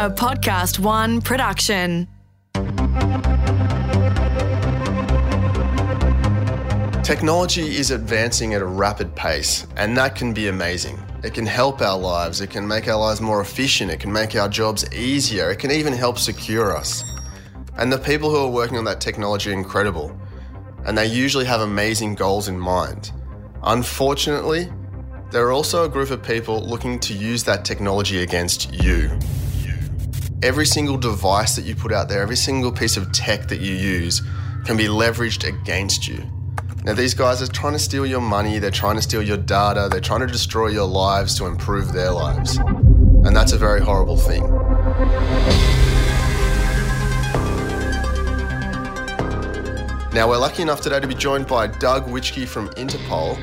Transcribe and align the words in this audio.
a 0.00 0.08
Podcast 0.08 0.78
One 0.78 1.20
production. 1.20 2.06
Technology 7.02 7.76
is 7.76 7.90
advancing 7.90 8.54
at 8.54 8.62
a 8.62 8.64
rapid 8.64 9.16
pace, 9.16 9.66
and 9.76 9.96
that 9.96 10.14
can 10.14 10.32
be 10.32 10.46
amazing. 10.46 11.02
It 11.24 11.34
can 11.34 11.46
help 11.46 11.82
our 11.82 11.98
lives, 11.98 12.40
it 12.40 12.48
can 12.48 12.64
make 12.68 12.86
our 12.86 12.96
lives 12.96 13.20
more 13.20 13.40
efficient, 13.40 13.90
it 13.90 13.98
can 13.98 14.12
make 14.12 14.36
our 14.36 14.48
jobs 14.48 14.88
easier, 14.94 15.50
it 15.50 15.58
can 15.58 15.72
even 15.72 15.92
help 15.92 16.16
secure 16.20 16.76
us. 16.76 17.02
And 17.76 17.92
the 17.92 17.98
people 17.98 18.30
who 18.30 18.36
are 18.36 18.50
working 18.50 18.78
on 18.78 18.84
that 18.84 19.00
technology 19.00 19.50
are 19.50 19.54
incredible, 19.54 20.16
and 20.86 20.96
they 20.96 21.06
usually 21.06 21.46
have 21.46 21.60
amazing 21.60 22.14
goals 22.14 22.46
in 22.46 22.56
mind. 22.56 23.10
Unfortunately, 23.64 24.68
there 25.32 25.44
are 25.44 25.50
also 25.50 25.86
a 25.86 25.88
group 25.88 26.10
of 26.10 26.22
people 26.22 26.64
looking 26.64 27.00
to 27.00 27.14
use 27.14 27.42
that 27.42 27.64
technology 27.64 28.22
against 28.22 28.72
you. 28.72 29.18
Every 30.40 30.66
single 30.66 30.96
device 30.96 31.56
that 31.56 31.64
you 31.64 31.74
put 31.74 31.92
out 31.92 32.08
there, 32.08 32.22
every 32.22 32.36
single 32.36 32.70
piece 32.70 32.96
of 32.96 33.10
tech 33.10 33.48
that 33.48 33.58
you 33.60 33.74
use 33.74 34.22
can 34.64 34.76
be 34.76 34.84
leveraged 34.84 35.42
against 35.44 36.06
you. 36.06 36.24
Now, 36.84 36.94
these 36.94 37.12
guys 37.12 37.42
are 37.42 37.48
trying 37.48 37.72
to 37.72 37.78
steal 37.80 38.06
your 38.06 38.20
money, 38.20 38.60
they're 38.60 38.70
trying 38.70 38.94
to 38.94 39.02
steal 39.02 39.20
your 39.20 39.36
data, 39.36 39.88
they're 39.90 40.00
trying 40.00 40.20
to 40.20 40.28
destroy 40.28 40.68
your 40.68 40.86
lives 40.86 41.34
to 41.38 41.46
improve 41.46 41.92
their 41.92 42.12
lives. 42.12 42.56
And 42.56 43.34
that's 43.34 43.50
a 43.50 43.58
very 43.58 43.80
horrible 43.80 44.16
thing. 44.16 44.42
Now, 50.12 50.28
we're 50.28 50.38
lucky 50.38 50.62
enough 50.62 50.80
today 50.80 51.00
to 51.00 51.06
be 51.08 51.16
joined 51.16 51.48
by 51.48 51.66
Doug 51.66 52.06
Witschi 52.06 52.46
from 52.46 52.68
Interpol, 52.70 53.36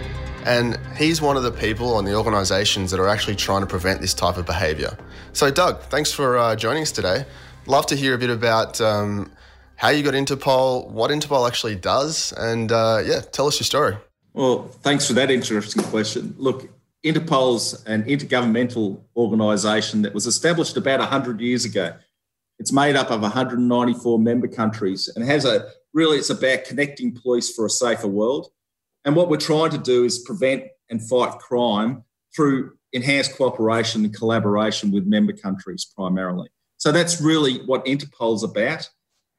and 0.46 0.80
he's 0.96 1.22
one 1.22 1.38
of 1.38 1.44
the 1.44 1.52
people 1.52 1.98
and 1.98 2.08
the 2.08 2.16
organisations 2.16 2.92
that 2.92 3.00
are 3.00 3.08
actually 3.08 3.36
trying 3.36 3.62
to 3.62 3.68
prevent 3.68 4.00
this 4.00 4.14
type 4.14 4.38
of 4.38 4.46
behaviour. 4.46 4.98
So, 5.34 5.50
Doug, 5.50 5.82
thanks 5.84 6.12
for 6.12 6.38
uh, 6.38 6.56
joining 6.56 6.84
us 6.84 6.92
today. 6.92 7.26
Love 7.66 7.88
to 7.88 7.96
hear 7.96 8.14
a 8.14 8.18
bit 8.18 8.30
about 8.30 8.80
um, 8.80 9.32
how 9.76 9.90
you 9.90 10.04
got 10.04 10.14
Interpol, 10.14 10.88
what 10.90 11.10
Interpol 11.10 11.48
actually 11.48 11.76
does, 11.76 12.32
and 12.38 12.72
uh, 12.72 13.02
yeah, 13.04 13.22
tell 13.22 13.48
us 13.48 13.60
your 13.60 13.66
story. 13.66 13.98
Well, 14.34 14.68
thanks 14.82 15.08
for 15.08 15.14
that 15.14 15.32
interesting 15.32 15.84
question. 15.84 16.36
Look, 16.38 16.70
Interpol's 17.04 17.84
an 17.86 18.04
intergovernmental 18.04 19.00
organisation 19.16 20.02
that 20.04 20.14
was 20.14 20.28
established 20.28 20.78
about 20.78 21.00
100 21.00 21.40
years 21.40 21.66
ago. 21.66 21.94
It's 22.60 22.72
made 22.72 22.96
up 22.96 23.12
of 23.12 23.22
194 23.22 24.20
member 24.20 24.48
countries 24.48 25.10
and 25.16 25.26
has 25.26 25.46
a 25.46 25.70
really 25.94 26.18
it's 26.18 26.30
about 26.30 26.66
connecting 26.66 27.14
police 27.14 27.54
for 27.54 27.66
a 27.66 27.70
safer 27.70 28.08
world. 28.08 28.50
And 29.06 29.16
what 29.16 29.30
we're 29.30 29.38
trying 29.38 29.70
to 29.72 29.78
do 29.78 30.04
is 30.04 30.20
prevent 30.20 30.64
and 30.90 31.02
fight 31.02 31.38
crime 31.40 32.04
through 32.36 32.74
enhanced 32.92 33.36
cooperation 33.36 34.04
and 34.04 34.14
collaboration 34.14 34.92
with 34.92 35.06
member 35.06 35.34
countries 35.34 35.86
primarily. 35.96 36.50
So 36.78 36.92
that's 36.92 37.22
really 37.22 37.60
what 37.66 37.86
Interpol's 37.86 38.44
about. 38.44 38.90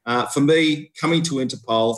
Uh, 0.07 0.27
for 0.27 0.41
me, 0.41 0.93
coming 1.01 1.23
to 1.23 1.35
Interpol, 1.37 1.97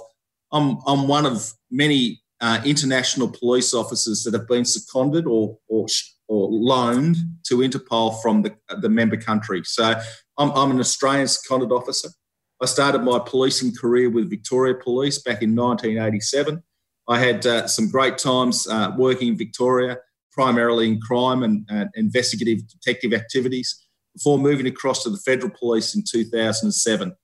I'm, 0.51 0.79
I'm 0.87 1.09
one 1.09 1.27
of 1.27 1.53
many 1.71 2.23
uh, 2.41 2.61
international 2.65 3.29
police 3.29 3.75
officers 3.75 4.25
that 4.25 4.35
have 4.35 4.49
been 4.49 4.65
seconded 4.65 5.27
or, 5.27 5.59
or, 5.69 5.87
or 6.29 6.49
loaned 6.49 7.17
to 7.45 7.59
Interpol 7.59 8.21
from 8.23 8.43
the, 8.43 8.57
the 8.81 8.89
member 8.89 9.17
country. 9.17 9.63
So 9.65 9.95
I'm, 10.39 10.51
I'm 10.53 10.71
an 10.71 10.81
Australian 10.81 11.29
seconded 11.29 11.73
officer. 11.73 12.09
I 12.63 12.67
started 12.67 13.03
my 13.03 13.19
policing 13.19 13.75
career 13.75 14.11
with 14.11 14.31
Victoria 14.31 14.75
Police 14.75 15.19
back 15.19 15.43
in 15.43 15.55
1987. 15.55 16.63
I 17.09 17.19
had 17.19 17.47
uh, 17.47 17.67
some 17.67 17.91
great 17.91 18.19
times 18.19 18.67
uh, 18.69 18.93
working 18.97 19.29
in 19.29 19.39
Victoria, 19.39 19.99
primarily 20.33 20.89
in 20.89 21.01
crime 21.01 21.43
and 21.43 21.67
uh, 21.71 21.87
investigative 21.95 22.69
detective 22.69 23.15
activities, 23.15 23.89
before 24.15 24.39
moving 24.39 24.67
across 24.67 25.03
to 25.05 25.11
the 25.11 25.19
Federal 25.19 25.53
Police 25.59 25.95
in 25.95 26.03
2007. 26.09 27.15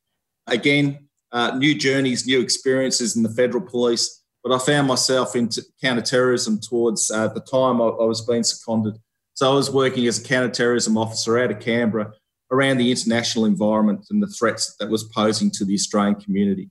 Again, 0.46 1.08
uh, 1.32 1.56
new 1.56 1.74
journeys, 1.74 2.26
new 2.26 2.40
experiences 2.40 3.16
in 3.16 3.22
the 3.22 3.28
federal 3.28 3.64
police. 3.64 4.22
But 4.42 4.52
I 4.52 4.58
found 4.58 4.86
myself 4.86 5.34
into 5.34 5.64
counterterrorism 5.82 6.60
towards 6.60 7.10
uh, 7.10 7.28
the 7.28 7.40
time 7.40 7.80
I, 7.80 7.86
I, 7.86 8.04
was 8.04 8.20
being 8.20 8.44
seconded. 8.44 8.98
So 9.34 9.50
I 9.50 9.54
was 9.54 9.70
working 9.70 10.06
as 10.06 10.18
a 10.18 10.22
counterterrorism 10.22 10.96
officer 10.96 11.38
out 11.38 11.50
of 11.50 11.60
Canberra 11.60 12.12
around 12.52 12.76
the 12.76 12.90
international 12.90 13.46
environment 13.46 14.06
and 14.10 14.22
the 14.22 14.28
threats 14.28 14.76
that 14.78 14.90
was 14.90 15.04
posing 15.04 15.50
to 15.52 15.64
the 15.64 15.74
Australian 15.74 16.16
community. 16.16 16.70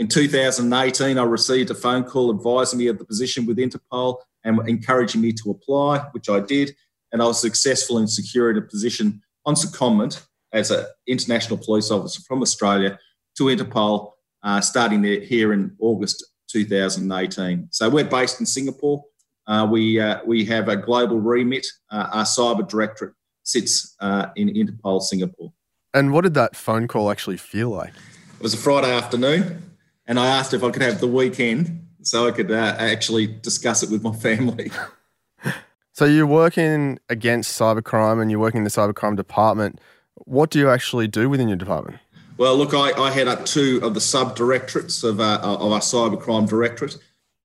In 0.00 0.08
2018, 0.08 1.18
I 1.18 1.22
received 1.24 1.70
a 1.70 1.74
phone 1.74 2.04
call 2.04 2.34
advising 2.34 2.78
me 2.78 2.86
of 2.86 2.96
the 2.96 3.04
position 3.04 3.44
with 3.44 3.58
Interpol 3.58 4.16
and 4.44 4.58
encouraging 4.66 5.20
me 5.20 5.30
to 5.34 5.50
apply, 5.50 5.98
which 6.12 6.30
I 6.30 6.40
did. 6.40 6.74
And 7.12 7.20
I 7.20 7.26
was 7.26 7.38
successful 7.38 7.98
in 7.98 8.08
securing 8.08 8.56
a 8.56 8.62
position 8.62 9.20
on 9.44 9.56
secondment 9.56 10.26
as 10.54 10.70
an 10.70 10.86
international 11.06 11.58
police 11.58 11.90
officer 11.90 12.22
from 12.26 12.40
Australia 12.40 12.98
to 13.36 13.44
Interpol, 13.44 14.12
uh, 14.42 14.62
starting 14.62 15.02
there 15.02 15.20
here 15.20 15.52
in 15.52 15.76
August 15.78 16.24
2018. 16.48 17.68
So 17.70 17.90
we're 17.90 18.02
based 18.02 18.40
in 18.40 18.46
Singapore. 18.46 19.04
Uh, 19.46 19.68
we 19.70 20.00
uh, 20.00 20.20
we 20.24 20.46
have 20.46 20.68
a 20.68 20.76
global 20.78 21.20
remit. 21.20 21.66
Uh, 21.90 22.08
our 22.10 22.24
cyber 22.24 22.66
directorate 22.66 23.12
sits 23.42 23.96
uh, 24.00 24.28
in 24.34 24.48
Interpol 24.48 25.02
Singapore. 25.02 25.52
And 25.92 26.10
what 26.10 26.22
did 26.22 26.32
that 26.34 26.56
phone 26.56 26.88
call 26.88 27.10
actually 27.10 27.36
feel 27.36 27.68
like? 27.68 27.92
It 28.38 28.42
was 28.42 28.54
a 28.54 28.56
Friday 28.56 28.90
afternoon, 28.90 29.69
and 30.10 30.18
I 30.18 30.26
asked 30.26 30.52
if 30.52 30.64
I 30.64 30.70
could 30.70 30.82
have 30.82 30.98
the 30.98 31.06
weekend 31.06 31.86
so 32.02 32.26
I 32.26 32.32
could 32.32 32.50
uh, 32.50 32.74
actually 32.78 33.28
discuss 33.28 33.84
it 33.84 33.90
with 33.90 34.02
my 34.02 34.12
family. 34.12 34.72
so 35.92 36.04
you're 36.04 36.26
working 36.26 36.98
against 37.08 37.58
cybercrime, 37.58 38.20
and 38.20 38.28
you're 38.28 38.40
working 38.40 38.58
in 38.58 38.64
the 38.64 38.70
cybercrime 38.70 39.16
department. 39.16 39.80
What 40.16 40.50
do 40.50 40.58
you 40.58 40.68
actually 40.68 41.06
do 41.06 41.30
within 41.30 41.46
your 41.46 41.56
department? 41.56 42.00
Well, 42.38 42.56
look, 42.56 42.74
I, 42.74 42.90
I 43.00 43.12
head 43.12 43.28
up 43.28 43.44
two 43.44 43.78
of 43.84 43.94
the 43.94 44.00
sub 44.00 44.34
directorates 44.34 45.04
of, 45.04 45.20
uh, 45.20 45.38
of 45.42 45.70
our 45.70 45.78
cybercrime 45.78 46.48
directorate. 46.48 46.98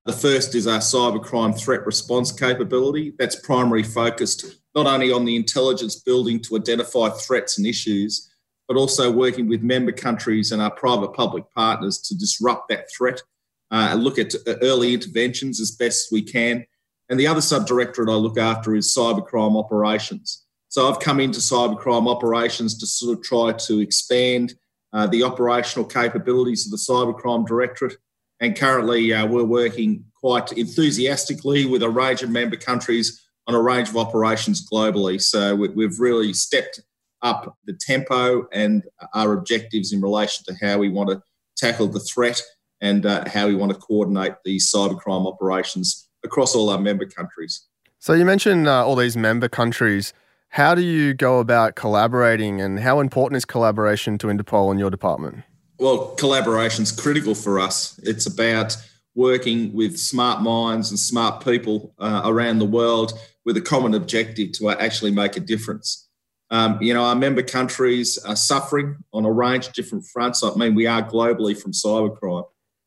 The 0.04 0.12
first 0.12 0.56
is 0.56 0.66
our 0.66 0.80
cybercrime 0.80 1.56
threat 1.56 1.86
response 1.86 2.32
capability. 2.32 3.12
That's 3.16 3.36
primarily 3.36 3.84
focused 3.84 4.44
not 4.74 4.86
only 4.86 5.12
on 5.12 5.24
the 5.24 5.36
intelligence 5.36 5.94
building 5.96 6.40
to 6.40 6.56
identify 6.56 7.10
threats 7.10 7.58
and 7.58 7.66
issues, 7.66 8.28
but 8.68 8.76
also 8.76 9.10
working 9.10 9.48
with 9.48 9.62
member 9.62 9.92
countries 9.92 10.52
and 10.52 10.60
our 10.60 10.70
private 10.70 11.12
public 11.12 11.44
partners 11.54 11.98
to 11.98 12.16
disrupt 12.16 12.68
that 12.68 12.90
threat 12.90 13.22
uh, 13.70 13.88
and 13.92 14.02
look 14.02 14.18
at 14.18 14.34
early 14.62 14.94
interventions 14.94 15.60
as 15.60 15.70
best 15.70 16.08
we 16.10 16.22
can. 16.22 16.64
And 17.08 17.18
the 17.20 17.26
other 17.26 17.40
subdirectorate 17.40 18.10
I 18.10 18.14
look 18.14 18.38
after 18.38 18.74
is 18.74 18.94
cybercrime 18.94 19.56
operations. 19.58 20.44
So 20.68 20.88
I've 20.88 21.00
come 21.00 21.20
into 21.20 21.38
cybercrime 21.38 22.08
operations 22.08 22.76
to 22.78 22.86
sort 22.86 23.16
of 23.16 23.24
try 23.24 23.52
to 23.52 23.80
expand 23.80 24.54
uh, 24.92 25.06
the 25.06 25.22
operational 25.22 25.86
capabilities 25.86 26.66
of 26.66 26.72
the 26.72 26.76
cybercrime 26.76 27.46
directorate. 27.46 27.96
And 28.40 28.56
currently, 28.56 29.12
uh, 29.12 29.26
we're 29.26 29.44
working 29.44 30.04
quite 30.14 30.52
enthusiastically 30.52 31.66
with 31.66 31.82
a 31.82 31.88
range 31.88 32.22
of 32.22 32.30
member 32.30 32.56
countries 32.56 33.26
on 33.46 33.54
a 33.54 33.62
range 33.62 33.88
of 33.88 33.96
operations 33.96 34.68
globally. 34.68 35.20
So 35.22 35.54
we, 35.54 35.84
have 35.84 36.00
really 36.00 36.32
stepped 36.32 36.80
up 37.22 37.56
the 37.64 37.72
tempo 37.72 38.46
and 38.52 38.84
our 39.14 39.32
objectives 39.32 39.92
in 39.92 40.00
relation 40.00 40.44
to 40.46 40.66
how 40.66 40.78
we 40.78 40.88
want 40.88 41.10
to 41.10 41.22
tackle 41.56 41.88
the 41.88 42.00
threat 42.00 42.40
and 42.80 43.06
uh, 43.06 43.24
how 43.28 43.46
we 43.46 43.54
want 43.54 43.72
to 43.72 43.78
coordinate 43.78 44.34
these 44.44 44.70
cybercrime 44.70 45.26
operations 45.26 46.08
across 46.24 46.54
all 46.54 46.70
our 46.70 46.78
member 46.78 47.06
countries. 47.06 47.66
So 47.98 48.12
you 48.12 48.24
mentioned 48.24 48.68
uh, 48.68 48.86
all 48.86 48.96
these 48.96 49.16
member 49.16 49.48
countries. 49.48 50.12
How 50.50 50.74
do 50.74 50.82
you 50.82 51.14
go 51.14 51.38
about 51.38 51.74
collaborating 51.74 52.60
and 52.60 52.80
how 52.80 53.00
important 53.00 53.36
is 53.36 53.44
collaboration 53.44 54.18
to 54.18 54.28
Interpol 54.28 54.70
in 54.70 54.78
your 54.78 54.90
department? 54.90 55.42
Well, 55.78 56.14
collaboration 56.14 56.84
is 56.84 56.92
critical 56.92 57.34
for 57.34 57.58
us. 57.60 57.98
It's 58.02 58.26
about 58.26 58.76
working 59.14 59.72
with 59.72 59.98
smart 59.98 60.42
minds 60.42 60.90
and 60.90 60.98
smart 60.98 61.44
people 61.44 61.94
uh, 61.98 62.22
around 62.24 62.58
the 62.58 62.66
world 62.66 63.18
with 63.44 63.56
a 63.56 63.60
common 63.60 63.94
objective 63.94 64.52
to 64.52 64.70
actually 64.70 65.10
make 65.10 65.36
a 65.36 65.40
difference. 65.40 66.05
Um, 66.50 66.78
you 66.80 66.94
know, 66.94 67.02
our 67.02 67.16
member 67.16 67.42
countries 67.42 68.18
are 68.18 68.36
suffering 68.36 68.96
on 69.12 69.24
a 69.24 69.32
range 69.32 69.66
of 69.66 69.72
different 69.72 70.06
fronts. 70.06 70.44
I 70.44 70.54
mean, 70.54 70.74
we 70.74 70.86
are 70.86 71.02
globally 71.02 71.60
from 71.60 71.72
cybercrime, 71.72 72.44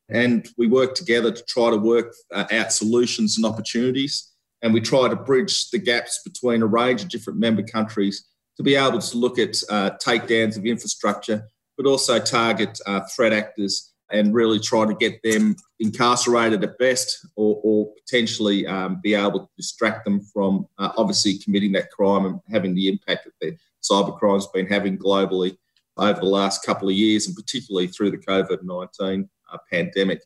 and 0.08 0.48
we 0.56 0.66
work 0.66 0.94
together 0.94 1.30
to 1.30 1.44
try 1.44 1.70
to 1.70 1.76
work 1.76 2.14
uh, 2.32 2.46
out 2.50 2.72
solutions 2.72 3.36
and 3.36 3.44
opportunities 3.44 4.30
and 4.62 4.74
we 4.74 4.80
try 4.80 5.08
to 5.08 5.16
bridge 5.16 5.70
the 5.70 5.78
gaps 5.78 6.20
between 6.24 6.62
a 6.62 6.66
range 6.66 7.02
of 7.02 7.08
different 7.08 7.38
member 7.38 7.62
countries 7.62 8.26
to 8.56 8.62
be 8.62 8.74
able 8.74 8.98
to 8.98 9.16
look 9.16 9.38
at 9.38 9.56
uh, 9.70 9.90
takedowns 10.04 10.56
of 10.56 10.66
infrastructure, 10.66 11.44
but 11.76 11.86
also 11.86 12.18
target 12.18 12.78
uh, 12.86 13.00
threat 13.14 13.32
actors 13.32 13.89
and 14.12 14.34
really 14.34 14.58
try 14.58 14.86
to 14.86 14.94
get 14.94 15.22
them 15.22 15.56
incarcerated 15.78 16.62
at 16.64 16.78
best 16.78 17.26
or, 17.36 17.60
or 17.62 17.92
potentially 17.94 18.66
um, 18.66 19.00
be 19.02 19.14
able 19.14 19.40
to 19.40 19.48
distract 19.56 20.04
them 20.04 20.20
from 20.20 20.66
uh, 20.78 20.92
obviously 20.96 21.38
committing 21.38 21.72
that 21.72 21.90
crime 21.90 22.26
and 22.26 22.40
having 22.50 22.74
the 22.74 22.88
impact 22.88 23.24
that 23.24 23.32
their 23.40 23.52
cybercrime 23.82 24.34
has 24.34 24.46
been 24.48 24.66
having 24.66 24.98
globally 24.98 25.56
over 25.96 26.20
the 26.20 26.26
last 26.26 26.64
couple 26.64 26.88
of 26.88 26.94
years 26.94 27.26
and 27.26 27.36
particularly 27.36 27.86
through 27.86 28.10
the 28.10 28.18
COVID 28.18 28.62
19 28.62 29.28
uh, 29.52 29.58
pandemic. 29.70 30.22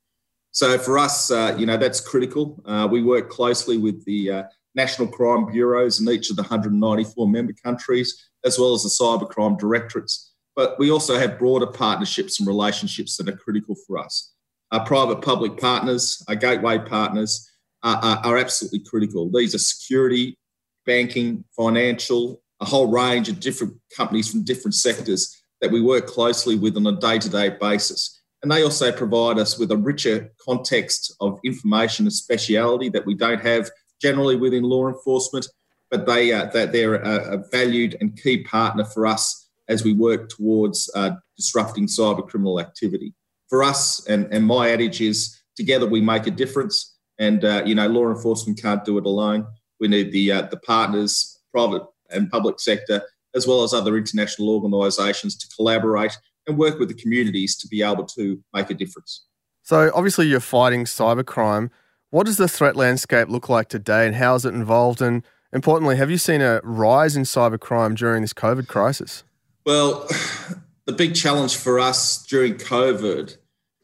So 0.53 0.79
for 0.79 0.99
us, 0.99 1.31
uh, 1.31 1.57
you 1.59 1.67
know, 1.67 1.77
that's 1.77 2.01
critical. 2.01 2.63
Uh, 2.65 2.87
we 2.91 3.03
work 3.03 3.29
closely 3.29 3.77
with 3.77 4.05
the 4.05 4.31
uh, 4.31 4.43
national 4.75 5.09
crime 5.09 5.47
bureaus 5.47 6.01
in 6.01 6.09
each 6.09 6.31
of 6.31 6.37
the 6.37 6.43
194 6.43 7.29
member 7.29 7.53
countries, 7.53 8.31
as 8.45 8.59
well 8.59 8.73
as 8.75 8.83
the 8.83 8.89
cybercrime 8.89 9.59
directorates. 9.59 10.34
But 10.57 10.79
we 10.79 10.91
also 10.91 11.19
have 11.19 11.39
broader 11.39 11.67
partnerships 11.67 12.39
and 12.39 12.47
relationships 12.47 13.17
that 13.17 13.29
are 13.29 13.37
critical 13.37 13.75
for 13.87 13.99
us. 13.99 14.33
Our 14.71 14.85
private 14.85 15.23
public 15.23 15.59
partners, 15.59 16.23
our 16.29 16.35
gateway 16.35 16.79
partners 16.79 17.51
are, 17.83 17.97
are, 17.97 18.19
are 18.25 18.39
absolutely 18.39 18.81
critical. 18.81 19.31
These 19.31 19.55
are 19.55 19.59
security, 19.59 20.39
banking, 20.87 21.45
financial, 21.57 22.43
a 22.61 22.65
whole 22.65 22.87
range 22.87 23.29
of 23.29 23.41
different 23.41 23.75
companies 23.97 24.31
from 24.31 24.45
different 24.45 24.75
sectors 24.75 25.43
that 25.61 25.71
we 25.71 25.81
work 25.81 26.07
closely 26.07 26.57
with 26.57 26.77
on 26.77 26.87
a 26.87 26.93
day 26.93 27.19
to 27.19 27.29
day 27.29 27.51
basis. 27.61 28.23
And 28.43 28.53
they 28.53 28.63
also 28.63 28.93
provide 28.93 29.39
us 29.39 29.59
with 29.59 29.71
a 29.71 29.77
richer 29.77 30.31
context 30.45 31.15
of 31.21 31.41
information 31.45 32.05
and 32.05 32.13
speciality 32.13 32.91
that 32.91 33.07
we 33.07 33.15
don't 33.15 33.41
have 33.41 33.71
generally 34.01 34.37
within 34.37 34.63
law 34.63 34.89
enforcement, 34.89 35.47
but 35.91 36.07
they, 36.07 36.33
uh, 36.33 36.47
that 36.47 36.71
they're 36.71 36.97
a, 36.97 37.39
a, 37.39 37.45
valued 37.51 37.97
and 38.01 38.21
key 38.21 38.45
partner 38.45 38.85
for 38.85 39.07
us 39.07 39.44
as 39.69 39.85
we 39.85 39.93
work 39.93 40.29
towards 40.29 40.91
uh, 40.95 41.13
disrupting 41.37 41.87
cyber 41.87 42.27
criminal 42.27 42.61
activity. 42.61 43.15
For 43.49 43.63
us, 43.63 44.07
and, 44.07 44.27
and 44.33 44.45
my 44.45 44.71
adage 44.71 45.01
is 45.01 45.41
together 45.57 45.87
we 45.87 46.01
make 46.01 46.27
a 46.27 46.31
difference. 46.31 46.97
And, 47.19 47.45
uh, 47.45 47.63
you 47.65 47.75
know, 47.75 47.87
law 47.87 48.09
enforcement 48.09 48.61
can't 48.61 48.85
do 48.85 48.99
it 48.99 49.07
alone. 49.07 49.47
We 49.81 49.89
need 49.89 50.13
the, 50.13 50.33
uh, 50.33 50.43
the 50.43 50.57
partners, 50.57 51.41
private 51.53 51.83
and 52.11 52.31
public 52.31 52.61
sector, 52.61 53.03
as 53.35 53.47
well 53.47 53.63
as 53.63 53.73
other 53.73 53.97
international 53.97 54.51
organisations 54.51 55.37
to 55.37 55.47
collaborate 55.55 56.17
and 56.47 56.59
work 56.59 56.79
with 56.79 56.89
the 56.89 56.95
communities 56.95 57.57
to 57.57 57.69
be 57.69 57.83
able 57.83 58.05
to 58.05 58.43
make 58.53 58.71
a 58.71 58.75
difference. 58.75 59.27
So, 59.63 59.91
obviously, 59.95 60.27
you're 60.27 60.41
fighting 60.41 60.85
cybercrime. 60.85 61.71
What 62.11 62.27
does 62.27 62.37
the 62.37 62.49
threat 62.49 62.77
landscape 62.77 63.29
look 63.29 63.49
like 63.49 63.69
today 63.69 64.07
and 64.07 64.15
how 64.15 64.35
is 64.35 64.45
it 64.45 64.55
involved? 64.55 65.01
And 65.01 65.25
importantly, 65.53 65.97
have 65.97 66.11
you 66.11 66.19
seen 66.19 66.43
a 66.43 66.61
rise 66.63 67.17
in 67.17 67.23
cybercrime 67.23 67.97
during 67.97 68.23
this 68.23 68.35
COVID 68.35 68.69
crisis? 68.69 69.25
Well, 69.65 70.07
the 70.87 70.93
big 70.93 71.15
challenge 71.15 71.57
for 71.57 71.81
us 71.81 72.25
during 72.27 72.55
COVID 72.55 73.37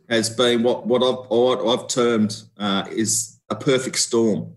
has 0.08 0.28
been 0.28 0.62
what, 0.62 0.86
what, 0.86 1.02
I've, 1.02 1.30
what 1.30 1.66
I've 1.66 1.88
termed 1.88 2.42
uh, 2.58 2.86
is 2.90 3.40
a 3.48 3.54
perfect 3.54 3.98
storm. 3.98 4.54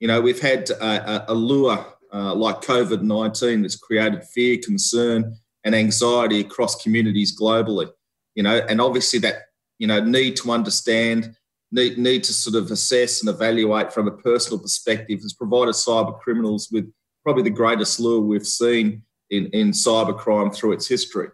You 0.00 0.08
know, 0.08 0.20
we've 0.20 0.40
had 0.40 0.70
a, 0.70 1.30
a 1.30 1.34
lure 1.34 1.84
uh, 2.12 2.34
like 2.34 2.62
COVID 2.62 3.02
19 3.02 3.62
that's 3.62 3.76
created 3.76 4.24
fear, 4.24 4.58
concern, 4.62 5.36
and 5.64 5.74
anxiety 5.74 6.40
across 6.40 6.82
communities 6.82 7.38
globally. 7.38 7.90
You 8.34 8.42
know, 8.42 8.58
and 8.68 8.80
obviously 8.80 9.18
that 9.20 9.34
you 9.78 9.86
know 9.86 10.00
need 10.00 10.36
to 10.36 10.50
understand, 10.50 11.36
need 11.70 11.98
need 11.98 12.24
to 12.24 12.32
sort 12.32 12.56
of 12.56 12.70
assess 12.70 13.20
and 13.20 13.30
evaluate 13.30 13.92
from 13.92 14.08
a 14.08 14.12
personal 14.12 14.58
perspective 14.58 15.20
has 15.22 15.32
provided 15.32 15.74
cyber 15.74 16.18
criminals 16.20 16.68
with 16.70 16.92
probably 17.22 17.44
the 17.44 17.50
greatest 17.50 18.00
lure 18.00 18.20
we've 18.20 18.46
seen 18.46 19.02
in 19.36 19.46
in 19.46 19.70
cybercrime 19.70 20.54
through 20.54 20.72
its 20.72 20.86
history. 20.88 21.28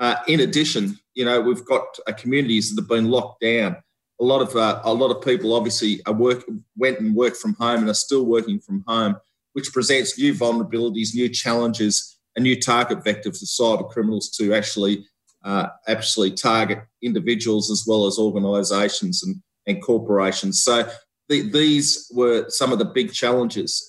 Uh, 0.00 0.16
in 0.28 0.40
addition, 0.40 0.98
you 1.14 1.24
know 1.24 1.40
we've 1.40 1.64
got 1.64 1.84
uh, 2.06 2.12
communities 2.12 2.74
that 2.74 2.82
have 2.82 2.88
been 2.88 3.10
locked 3.10 3.40
down. 3.40 3.76
A 4.20 4.24
lot 4.24 4.42
of 4.42 4.56
uh, 4.56 4.80
a 4.84 4.92
lot 4.92 5.14
of 5.14 5.22
people 5.22 5.54
obviously 5.54 6.00
are 6.06 6.12
work 6.12 6.44
went 6.76 7.00
and 7.00 7.14
worked 7.14 7.36
from 7.36 7.54
home 7.54 7.80
and 7.80 7.88
are 7.88 7.94
still 7.94 8.24
working 8.24 8.58
from 8.58 8.84
home, 8.86 9.16
which 9.52 9.72
presents 9.72 10.18
new 10.18 10.34
vulnerabilities, 10.34 11.14
new 11.14 11.28
challenges 11.28 12.18
a 12.38 12.40
new 12.40 12.58
target 12.58 13.02
vector 13.02 13.32
for 13.32 13.44
cyber 13.44 13.88
criminals 13.90 14.30
to 14.30 14.54
actually 14.54 15.04
uh, 15.44 15.66
actually 15.86 16.30
target 16.30 16.78
individuals 17.02 17.70
as 17.70 17.84
well 17.86 18.06
as 18.06 18.18
organisations 18.18 19.22
and, 19.22 19.36
and 19.66 19.82
corporations. 19.82 20.62
So 20.62 20.88
the, 21.28 21.42
these 21.50 22.10
were 22.14 22.46
some 22.48 22.72
of 22.72 22.78
the 22.78 22.84
big 22.84 23.12
challenges, 23.12 23.87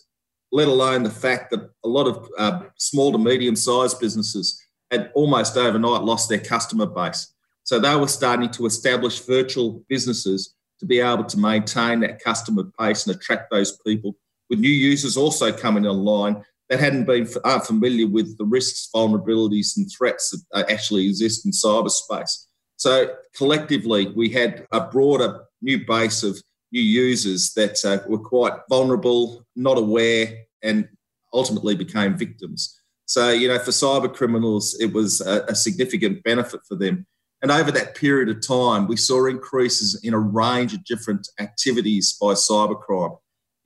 let 0.51 0.67
alone 0.67 1.03
the 1.03 1.09
fact 1.09 1.51
that 1.51 1.69
a 1.83 1.87
lot 1.87 2.07
of 2.07 2.27
uh, 2.37 2.61
small 2.77 3.11
to 3.11 3.17
medium 3.17 3.55
sized 3.55 3.99
businesses 3.99 4.61
had 4.91 5.11
almost 5.13 5.57
overnight 5.57 6.03
lost 6.03 6.29
their 6.29 6.39
customer 6.39 6.85
base. 6.85 7.33
So 7.63 7.79
they 7.79 7.95
were 7.95 8.07
starting 8.07 8.49
to 8.51 8.65
establish 8.65 9.19
virtual 9.19 9.83
businesses 9.87 10.55
to 10.79 10.85
be 10.85 10.99
able 10.99 11.25
to 11.25 11.37
maintain 11.37 11.99
that 11.99 12.23
customer 12.23 12.63
base 12.79 13.05
and 13.05 13.15
attract 13.15 13.51
those 13.51 13.77
people, 13.85 14.15
with 14.49 14.59
new 14.59 14.69
users 14.69 15.17
also 15.17 15.51
coming 15.51 15.85
online 15.85 16.43
that 16.69 16.79
hadn't 16.79 17.05
been 17.05 17.27
aren't 17.43 17.65
familiar 17.65 18.07
with 18.07 18.37
the 18.37 18.45
risks, 18.45 18.89
vulnerabilities, 18.95 19.77
and 19.77 19.89
threats 19.91 20.29
that 20.51 20.71
actually 20.71 21.07
exist 21.07 21.45
in 21.45 21.51
cyberspace. 21.51 22.45
So 22.77 23.13
collectively, 23.35 24.13
we 24.15 24.29
had 24.29 24.65
a 24.71 24.81
broader 24.81 25.45
new 25.61 25.85
base 25.85 26.23
of 26.23 26.41
new 26.71 26.81
users 26.81 27.53
that 27.53 27.83
uh, 27.85 27.99
were 28.07 28.19
quite 28.19 28.53
vulnerable, 28.69 29.45
not 29.55 29.77
aware, 29.77 30.33
and 30.61 30.87
ultimately 31.33 31.75
became 31.75 32.17
victims. 32.17 32.79
So, 33.05 33.29
you 33.29 33.47
know, 33.47 33.59
for 33.59 33.71
cyber 33.71 34.13
criminals, 34.13 34.77
it 34.79 34.93
was 34.93 35.21
a, 35.21 35.43
a 35.47 35.55
significant 35.55 36.23
benefit 36.23 36.61
for 36.67 36.75
them. 36.75 37.07
And 37.41 37.51
over 37.51 37.71
that 37.71 37.95
period 37.95 38.29
of 38.29 38.45
time, 38.45 38.87
we 38.87 38.97
saw 38.97 39.25
increases 39.25 39.99
in 40.03 40.13
a 40.13 40.19
range 40.19 40.73
of 40.73 40.83
different 40.83 41.27
activities 41.39 42.15
by 42.19 42.33
cybercrime 42.33 43.17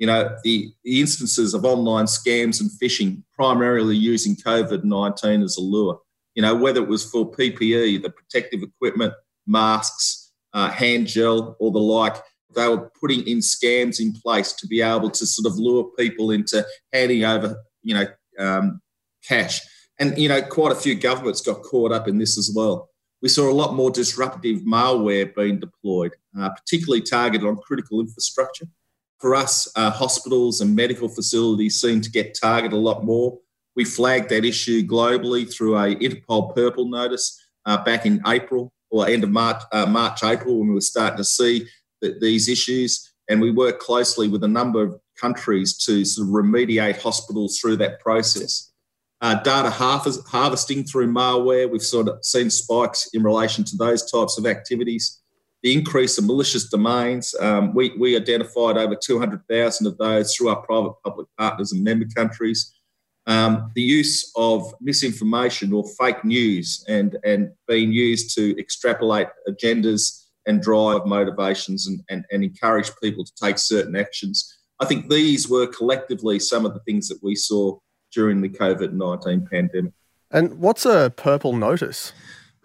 you 0.03 0.07
know, 0.07 0.35
the, 0.44 0.73
the 0.83 0.99
instances 0.99 1.53
of 1.53 1.63
online 1.63 2.07
scams 2.07 2.59
and 2.59 2.69
phishing 2.71 3.23
primarily 3.33 3.95
using 3.95 4.35
COVID 4.35 4.83
19 4.83 5.41
as 5.41 5.56
a 5.56 5.61
lure. 5.61 5.99
You 6.35 6.41
know, 6.41 6.56
whether 6.56 6.81
it 6.81 6.89
was 6.89 7.09
for 7.09 7.31
PPE, 7.31 8.01
the 8.01 8.09
protective 8.09 8.63
equipment, 8.63 9.13
masks, 9.47 10.31
uh, 10.53 10.69
hand 10.69 11.07
gel, 11.07 11.56
or 11.57 11.71
the 11.71 11.79
like, 11.79 12.17
they 12.53 12.67
were 12.67 12.91
putting 13.00 13.27
in 13.27 13.39
scams 13.39 14.00
in 14.00 14.13
place 14.13 14.53
to 14.53 14.67
be 14.67 14.81
able 14.81 15.09
to 15.09 15.25
sort 15.25 15.51
of 15.51 15.57
lure 15.57 15.89
people 15.97 16.31
into 16.31 16.65
handing 16.91 17.23
over, 17.23 17.57
you 17.81 17.95
know, 17.95 18.05
um, 18.39 18.81
cash. 19.27 19.61
And, 20.00 20.17
you 20.17 20.29
know, 20.29 20.41
quite 20.41 20.71
a 20.71 20.75
few 20.75 20.95
governments 20.95 21.41
got 21.41 21.63
caught 21.63 21.91
up 21.91 22.07
in 22.07 22.17
this 22.17 22.38
as 22.38 22.51
well. 22.55 22.89
We 23.21 23.29
saw 23.29 23.50
a 23.50 23.53
lot 23.53 23.73
more 23.73 23.91
disruptive 23.91 24.61
malware 24.61 25.33
being 25.33 25.59
deployed, 25.59 26.11
uh, 26.38 26.50
particularly 26.50 27.01
targeted 27.01 27.47
on 27.47 27.57
critical 27.57 28.01
infrastructure 28.01 28.65
for 29.23 29.35
us, 29.35 29.71
uh, 29.77 29.89
hospitals 29.89 30.59
and 30.59 30.75
medical 30.75 31.07
facilities 31.07 31.79
seem 31.79 32.01
to 32.01 32.11
get 32.11 32.38
targeted 32.38 32.73
a 32.73 32.77
lot 32.77 33.06
more. 33.06 33.39
We 33.73 33.85
flagged 33.85 34.27
that 34.31 34.44
issue 34.44 34.85
globally 34.85 35.49
through 35.49 35.77
a 35.77 35.95
Interpol 35.95 36.53
Purple 36.53 36.89
notice 36.89 37.41
uh, 37.65 37.81
back 37.85 38.06
in 38.06 38.21
April 38.27 38.73
or 38.91 39.07
end 39.07 39.23
of 39.23 39.29
March, 39.29 39.63
uh, 39.71 39.85
March, 39.85 40.25
April, 40.25 40.59
when 40.59 40.67
we 40.67 40.73
were 40.73 40.81
starting 40.81 41.15
to 41.15 41.23
see 41.23 41.65
the, 42.03 42.17
these 42.21 42.47
issues. 42.47 43.11
And 43.29 43.41
we 43.41 43.50
work 43.50 43.79
closely 43.79 44.27
with 44.27 44.44
a 44.44 44.47
number 44.47 44.83
of 44.83 45.00
countries 45.19 45.75
to 45.85 46.05
sort 46.05 46.27
of 46.27 46.33
remediate 46.33 47.01
hospitals 47.01 47.57
through 47.57 47.77
that 47.77 48.00
process. 48.00 48.71
Uh, 49.21 49.41
data 49.41 49.69
harvesting 49.69 50.83
through 50.83 51.11
malware, 51.11 51.71
we've 51.71 51.81
sort 51.81 52.09
of 52.09 52.23
seen 52.23 52.49
spikes 52.49 53.09
in 53.13 53.23
relation 53.23 53.63
to 53.63 53.78
those 53.78 54.11
types 54.11 54.37
of 54.37 54.45
activities 54.45 55.23
the 55.63 55.73
increase 55.73 56.18
of 56.18 56.25
malicious 56.25 56.69
domains. 56.69 57.33
Um, 57.39 57.73
we, 57.73 57.94
we 57.97 58.18
identified 58.18 58.78
over 58.78 58.95
200,000 58.95 59.87
of 59.87 59.97
those 59.97 60.35
through 60.35 60.49
our 60.49 60.61
private 60.61 60.94
public 61.04 61.28
partners 61.37 61.71
and 61.71 61.83
member 61.83 62.06
countries. 62.13 62.75
Um, 63.25 63.71
the 63.73 63.81
use 63.81 64.30
of 64.35 64.73
misinformation 64.81 65.71
or 65.71 65.85
fake 65.97 66.25
news 66.25 66.83
and, 66.89 67.18
and 67.23 67.51
being 67.69 67.94
used 67.94 68.35
to 68.35 68.59
extrapolate 68.59 69.28
agendas 69.47 70.22
and 70.45 70.62
drive 70.62 71.06
motivations 71.06 71.88
and, 71.88 72.02
and, 72.09 72.26
and 72.31 72.44
encourage 72.44 72.92
people 73.02 73.23
to 73.23 73.31
take 73.42 73.57
certain 73.57 73.95
actions. 73.95 74.57
I 74.80 74.85
think 74.85 75.09
these 75.09 75.47
were 75.47 75.68
collectively 75.68 76.40
some 76.40 76.66
of 76.66 76.73
the 76.73 76.81
things 76.81 77.07
that 77.07 77.19
we 77.21 77.35
saw 77.35 77.78
during 78.14 78.42
the 78.42 78.50
COVID 78.50 78.94
19 78.94 79.47
pandemic. 79.50 79.94
And 80.31 80.59
what's 80.59 80.85
a 80.85 81.14
purple 81.16 81.54
notice? 81.54 82.12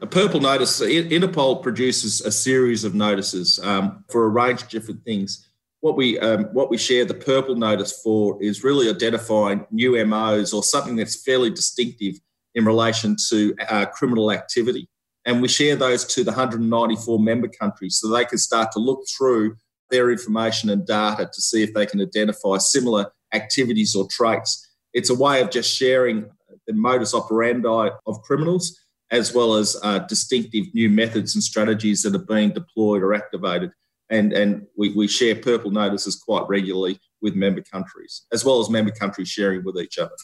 A 0.00 0.06
purple 0.06 0.40
notice, 0.40 0.80
Interpol 0.80 1.62
produces 1.62 2.20
a 2.20 2.30
series 2.30 2.84
of 2.84 2.94
notices 2.94 3.58
um, 3.62 4.04
for 4.08 4.24
a 4.24 4.28
range 4.28 4.62
of 4.62 4.68
different 4.68 5.04
things. 5.04 5.48
What 5.80 5.96
we, 5.96 6.18
um, 6.20 6.44
what 6.52 6.70
we 6.70 6.78
share 6.78 7.04
the 7.04 7.14
purple 7.14 7.56
notice 7.56 8.00
for 8.00 8.40
is 8.42 8.64
really 8.64 8.88
identifying 8.88 9.66
new 9.70 10.04
MOs 10.04 10.52
or 10.52 10.62
something 10.62 10.96
that's 10.96 11.22
fairly 11.22 11.50
distinctive 11.50 12.14
in 12.54 12.64
relation 12.64 13.16
to 13.28 13.54
uh, 13.68 13.86
criminal 13.86 14.32
activity. 14.32 14.88
And 15.28 15.42
we 15.42 15.48
share 15.48 15.76
those 15.76 16.06
to 16.06 16.24
the 16.24 16.30
194 16.30 17.20
member 17.20 17.48
countries 17.48 17.98
so 17.98 18.08
they 18.08 18.24
can 18.24 18.38
start 18.38 18.72
to 18.72 18.78
look 18.78 19.04
through 19.06 19.56
their 19.90 20.10
information 20.10 20.70
and 20.70 20.86
data 20.86 21.28
to 21.30 21.42
see 21.42 21.62
if 21.62 21.74
they 21.74 21.84
can 21.84 22.00
identify 22.00 22.56
similar 22.56 23.12
activities 23.34 23.94
or 23.94 24.08
traits. 24.10 24.66
It's 24.94 25.10
a 25.10 25.14
way 25.14 25.42
of 25.42 25.50
just 25.50 25.70
sharing 25.70 26.30
the 26.66 26.72
modus 26.72 27.12
operandi 27.12 27.90
of 28.06 28.22
criminals 28.22 28.80
as 29.10 29.34
well 29.34 29.54
as 29.54 29.76
uh, 29.82 29.98
distinctive 30.00 30.64
new 30.72 30.88
methods 30.88 31.34
and 31.34 31.44
strategies 31.44 32.02
that 32.02 32.14
are 32.14 32.24
being 32.24 32.52
deployed 32.52 33.02
or 33.02 33.12
activated. 33.12 33.70
And, 34.08 34.32
and 34.32 34.66
we, 34.78 34.94
we 34.94 35.08
share 35.08 35.34
purple 35.34 35.70
notices 35.70 36.16
quite 36.16 36.48
regularly 36.48 37.00
with 37.20 37.34
member 37.34 37.62
countries, 37.70 38.22
as 38.32 38.46
well 38.46 38.60
as 38.60 38.70
member 38.70 38.92
countries 38.92 39.28
sharing 39.28 39.62
with 39.62 39.78
each 39.78 39.98
other. 39.98 40.16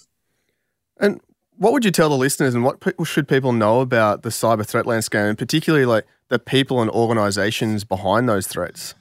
And 0.98 1.20
what 1.56 1.72
would 1.72 1.84
you 1.84 1.90
tell 1.90 2.08
the 2.08 2.16
listeners, 2.16 2.54
and 2.54 2.64
what 2.64 2.78
should 3.04 3.28
people 3.28 3.52
know 3.52 3.80
about 3.80 4.22
the 4.22 4.30
cyber 4.30 4.66
threat 4.66 4.86
landscape, 4.86 5.20
and 5.20 5.38
particularly 5.38 5.86
like 5.86 6.06
the 6.28 6.38
people 6.38 6.80
and 6.80 6.90
organisations 6.90 7.84
behind 7.84 8.28
those 8.28 8.46
threats? 8.46 8.94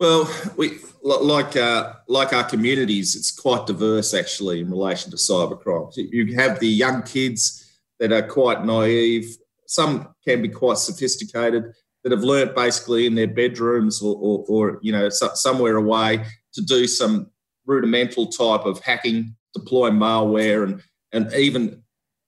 Well, 0.00 0.28
we 0.56 0.78
like 1.02 1.56
uh, 1.56 1.94
like 2.08 2.32
our 2.32 2.44
communities, 2.44 3.14
it's 3.14 3.30
quite 3.30 3.66
diverse 3.66 4.14
actually 4.14 4.60
in 4.60 4.70
relation 4.70 5.10
to 5.10 5.16
cybercrime. 5.16 5.92
You 5.96 6.34
have 6.34 6.58
the 6.58 6.68
young 6.68 7.02
kids 7.02 7.64
that 8.00 8.12
are 8.12 8.26
quite 8.26 8.64
naive. 8.64 9.36
Some 9.66 10.14
can 10.26 10.42
be 10.42 10.48
quite 10.48 10.78
sophisticated 10.78 11.72
that 12.02 12.12
have 12.12 12.22
learnt 12.22 12.54
basically 12.54 13.06
in 13.06 13.14
their 13.14 13.28
bedrooms 13.28 14.02
or, 14.02 14.16
or, 14.16 14.44
or 14.48 14.78
you 14.82 14.92
know 14.92 15.08
so, 15.08 15.30
somewhere 15.34 15.76
away 15.76 16.24
to 16.54 16.62
do 16.62 16.86
some 16.86 17.30
rudimental 17.64 18.26
type 18.26 18.66
of 18.66 18.80
hacking, 18.80 19.34
deploy 19.54 19.90
malware, 19.90 20.64
and 20.64 20.82
and 21.12 21.32
even 21.34 21.81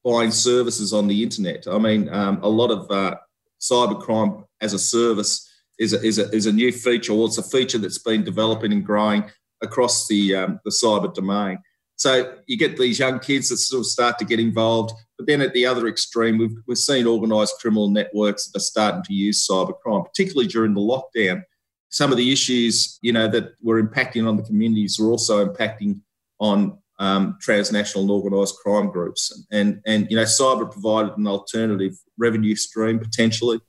buying 0.05 0.31
services 0.31 0.93
on 0.93 1.09
the 1.09 1.23
internet. 1.23 1.67
I 1.67 1.79
mean, 1.79 2.09
um, 2.11 2.39
a 2.43 2.49
lot 2.49 2.71
of 2.71 2.91
uh, 2.91 3.17
cybercrime 3.61 4.45
as 4.61 4.75
a 4.75 4.79
service 4.79 5.51
is 5.79 5.95
a, 5.95 6.03
is, 6.03 6.19
a, 6.19 6.31
is 6.31 6.47
a 6.47 6.53
new 6.53 6.71
feature, 6.71 7.13
or 7.13 7.27
it's 7.27 7.39
a 7.39 7.43
feature 7.43 7.79
that's 7.79 7.99
been 7.99 8.23
developing 8.23 8.73
and 8.73 8.85
growing 8.85 9.25
across 9.63 10.07
the, 10.07 10.35
um, 10.35 10.61
the 10.65 10.71
cyber 10.71 11.13
domain. 11.13 11.59
So 11.97 12.37
you 12.47 12.59
get 12.59 12.77
these 12.77 12.99
young 12.99 13.19
kids 13.19 13.49
that 13.49 13.57
sort 13.59 13.81
of 13.81 13.87
start 13.87 14.19
to 14.19 14.25
get 14.25 14.41
involved. 14.41 14.93
But 15.17 15.27
then 15.27 15.41
at 15.41 15.55
the 15.55 15.65
other 15.65 15.87
extreme, 15.87 16.39
we've, 16.39 16.57
we've 16.67 16.77
seen 16.77 17.07
organised 17.07 17.61
criminal 17.61 17.89
networks 17.89 18.47
that 18.47 18.59
are 18.59 18.61
starting 18.61 19.03
to 19.05 19.15
use 19.15 19.47
cybercrime, 19.47 20.05
particularly 20.05 20.49
during 20.49 20.75
the 20.75 20.81
lockdown. 20.81 21.43
Some 21.91 22.11
of 22.11 22.19
the 22.19 22.33
issues, 22.33 22.99
you 23.01 23.13
know, 23.13 23.29
that 23.29 23.53
were 23.63 23.81
impacting 23.81 24.29
on 24.29 24.37
the 24.37 24.43
communities 24.43 24.99
were 24.99 25.11
also 25.11 25.47
impacting 25.47 26.01
on 26.41 26.79
um, 26.99 27.37
transnational 27.41 28.03
and 28.03 28.11
organised 28.11 28.57
crime 28.59 28.91
groups. 28.91 29.47
And, 29.51 29.81
and, 29.87 30.07
you 30.11 30.17
know, 30.17 30.23
cyber 30.25 30.71
provided 30.71 31.17
an 31.17 31.27
alternative 31.27 31.95
revenue 32.19 32.57
stream 32.57 32.99
potentially. 32.99 33.61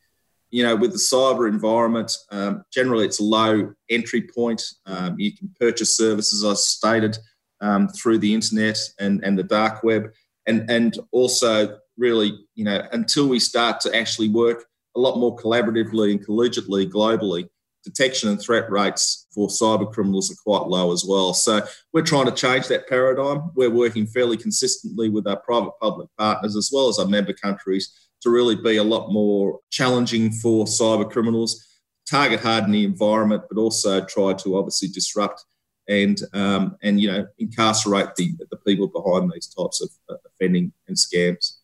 You 0.52 0.64
know, 0.64 0.76
with 0.76 0.92
the 0.92 0.98
cyber 0.98 1.50
environment, 1.50 2.16
um, 2.32 2.64
generally 2.72 3.06
it's 3.06 3.20
a 3.20 3.24
low 3.24 3.74
entry 3.90 4.22
point. 4.22 4.64
Um, 4.86 5.16
you 5.18 5.36
can 5.36 5.54
purchase 5.60 5.98
services, 5.98 6.44
as 6.44 6.68
stated, 6.68 7.18
um, 7.62 7.90
through 7.90 8.20
the 8.20 8.34
internet 8.34 8.78
and, 9.00 9.24
and 9.24 9.38
the 9.38 9.44
dark 9.44 9.84
web. 9.84 10.12
And, 10.48 10.70
and 10.70 10.98
also, 11.12 11.80
really, 11.98 12.38
you 12.54 12.64
know, 12.64 12.88
until 12.92 13.28
we 13.28 13.40
start 13.40 13.82
to 13.82 13.96
actually 13.96 14.30
work 14.30 14.66
a 14.96 15.00
lot 15.00 15.18
more 15.18 15.36
collaboratively 15.36 16.12
and 16.12 16.26
collegiately 16.26 16.90
globally, 16.90 17.50
detection 17.86 18.30
and 18.30 18.42
threat 18.42 18.70
rates 18.70 19.28
for 19.34 19.48
cyber 19.48 19.90
criminals 19.90 20.32
are 20.32 20.44
quite 20.44 20.68
low 20.68 20.92
as 20.92 21.06
well. 21.08 21.34
So 21.34 21.66
we're 21.94 22.02
trying 22.02 22.26
to 22.26 22.32
change 22.32 22.68
that 22.68 22.90
paradigm. 22.90 23.52
We're 23.56 23.70
working 23.70 24.08
fairly 24.08 24.36
consistently 24.36 25.10
with 25.10 25.28
our 25.28 25.38
private 25.38 25.74
public 25.82 26.10
partners 26.18 26.56
as 26.56 26.72
well 26.74 26.90
as 26.90 27.00
our 27.00 27.08
member 27.08 27.34
countries 27.34 28.10
to 28.22 28.30
really 28.30 28.56
be 28.56 28.78
a 28.78 28.84
lot 28.84 29.12
more 29.12 29.60
challenging 29.70 30.32
for 30.32 30.66
cyber 30.66 31.10
criminals, 31.10 31.64
target 32.10 32.40
harden 32.40 32.72
the 32.72 32.84
environment, 32.84 33.44
but 33.50 33.60
also 33.60 34.04
try 34.04 34.34
to 34.34 34.58
obviously 34.58 34.88
disrupt 34.90 35.46
and 35.88 36.22
um, 36.34 36.76
and 36.82 37.00
you 37.00 37.12
know 37.12 37.28
incarcerate 37.38 38.16
the 38.16 38.34
the 38.50 38.58
people 38.58 38.88
behind 38.88 39.32
these 39.32 39.48
types 39.48 39.82
of 39.82 40.18
offending 40.26 40.74
and 40.88 40.98
scams. 40.98 41.55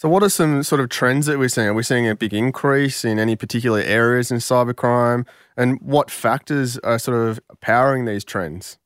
So, 0.00 0.08
what 0.08 0.22
are 0.22 0.30
some 0.30 0.62
sort 0.62 0.80
of 0.80 0.88
trends 0.88 1.26
that 1.26 1.38
we're 1.38 1.50
seeing? 1.50 1.66
Are 1.66 1.74
we 1.74 1.82
seeing 1.82 2.08
a 2.08 2.16
big 2.16 2.32
increase 2.32 3.04
in 3.04 3.18
any 3.18 3.36
particular 3.36 3.80
areas 3.80 4.30
in 4.30 4.38
cybercrime? 4.38 5.26
And 5.58 5.78
what 5.82 6.10
factors 6.10 6.78
are 6.78 6.98
sort 6.98 7.28
of 7.28 7.38
powering 7.60 8.06
these 8.06 8.24
trends? 8.24 8.78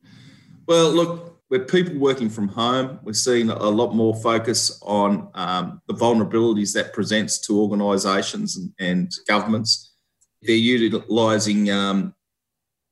Well, 0.66 0.90
look, 0.90 1.40
with 1.50 1.68
people 1.68 1.96
working 2.00 2.28
from 2.28 2.48
home, 2.48 2.98
we're 3.04 3.12
seeing 3.12 3.48
a 3.48 3.68
lot 3.68 3.94
more 3.94 4.16
focus 4.16 4.76
on 4.82 5.28
um, 5.34 5.80
the 5.86 5.94
vulnerabilities 5.94 6.74
that 6.74 6.92
presents 6.92 7.38
to 7.46 7.60
organisations 7.60 8.56
and, 8.56 8.72
and, 8.80 9.12
governments. 9.28 9.94
They're 10.42 10.56
utilising 10.56 11.70
um, 11.70 12.12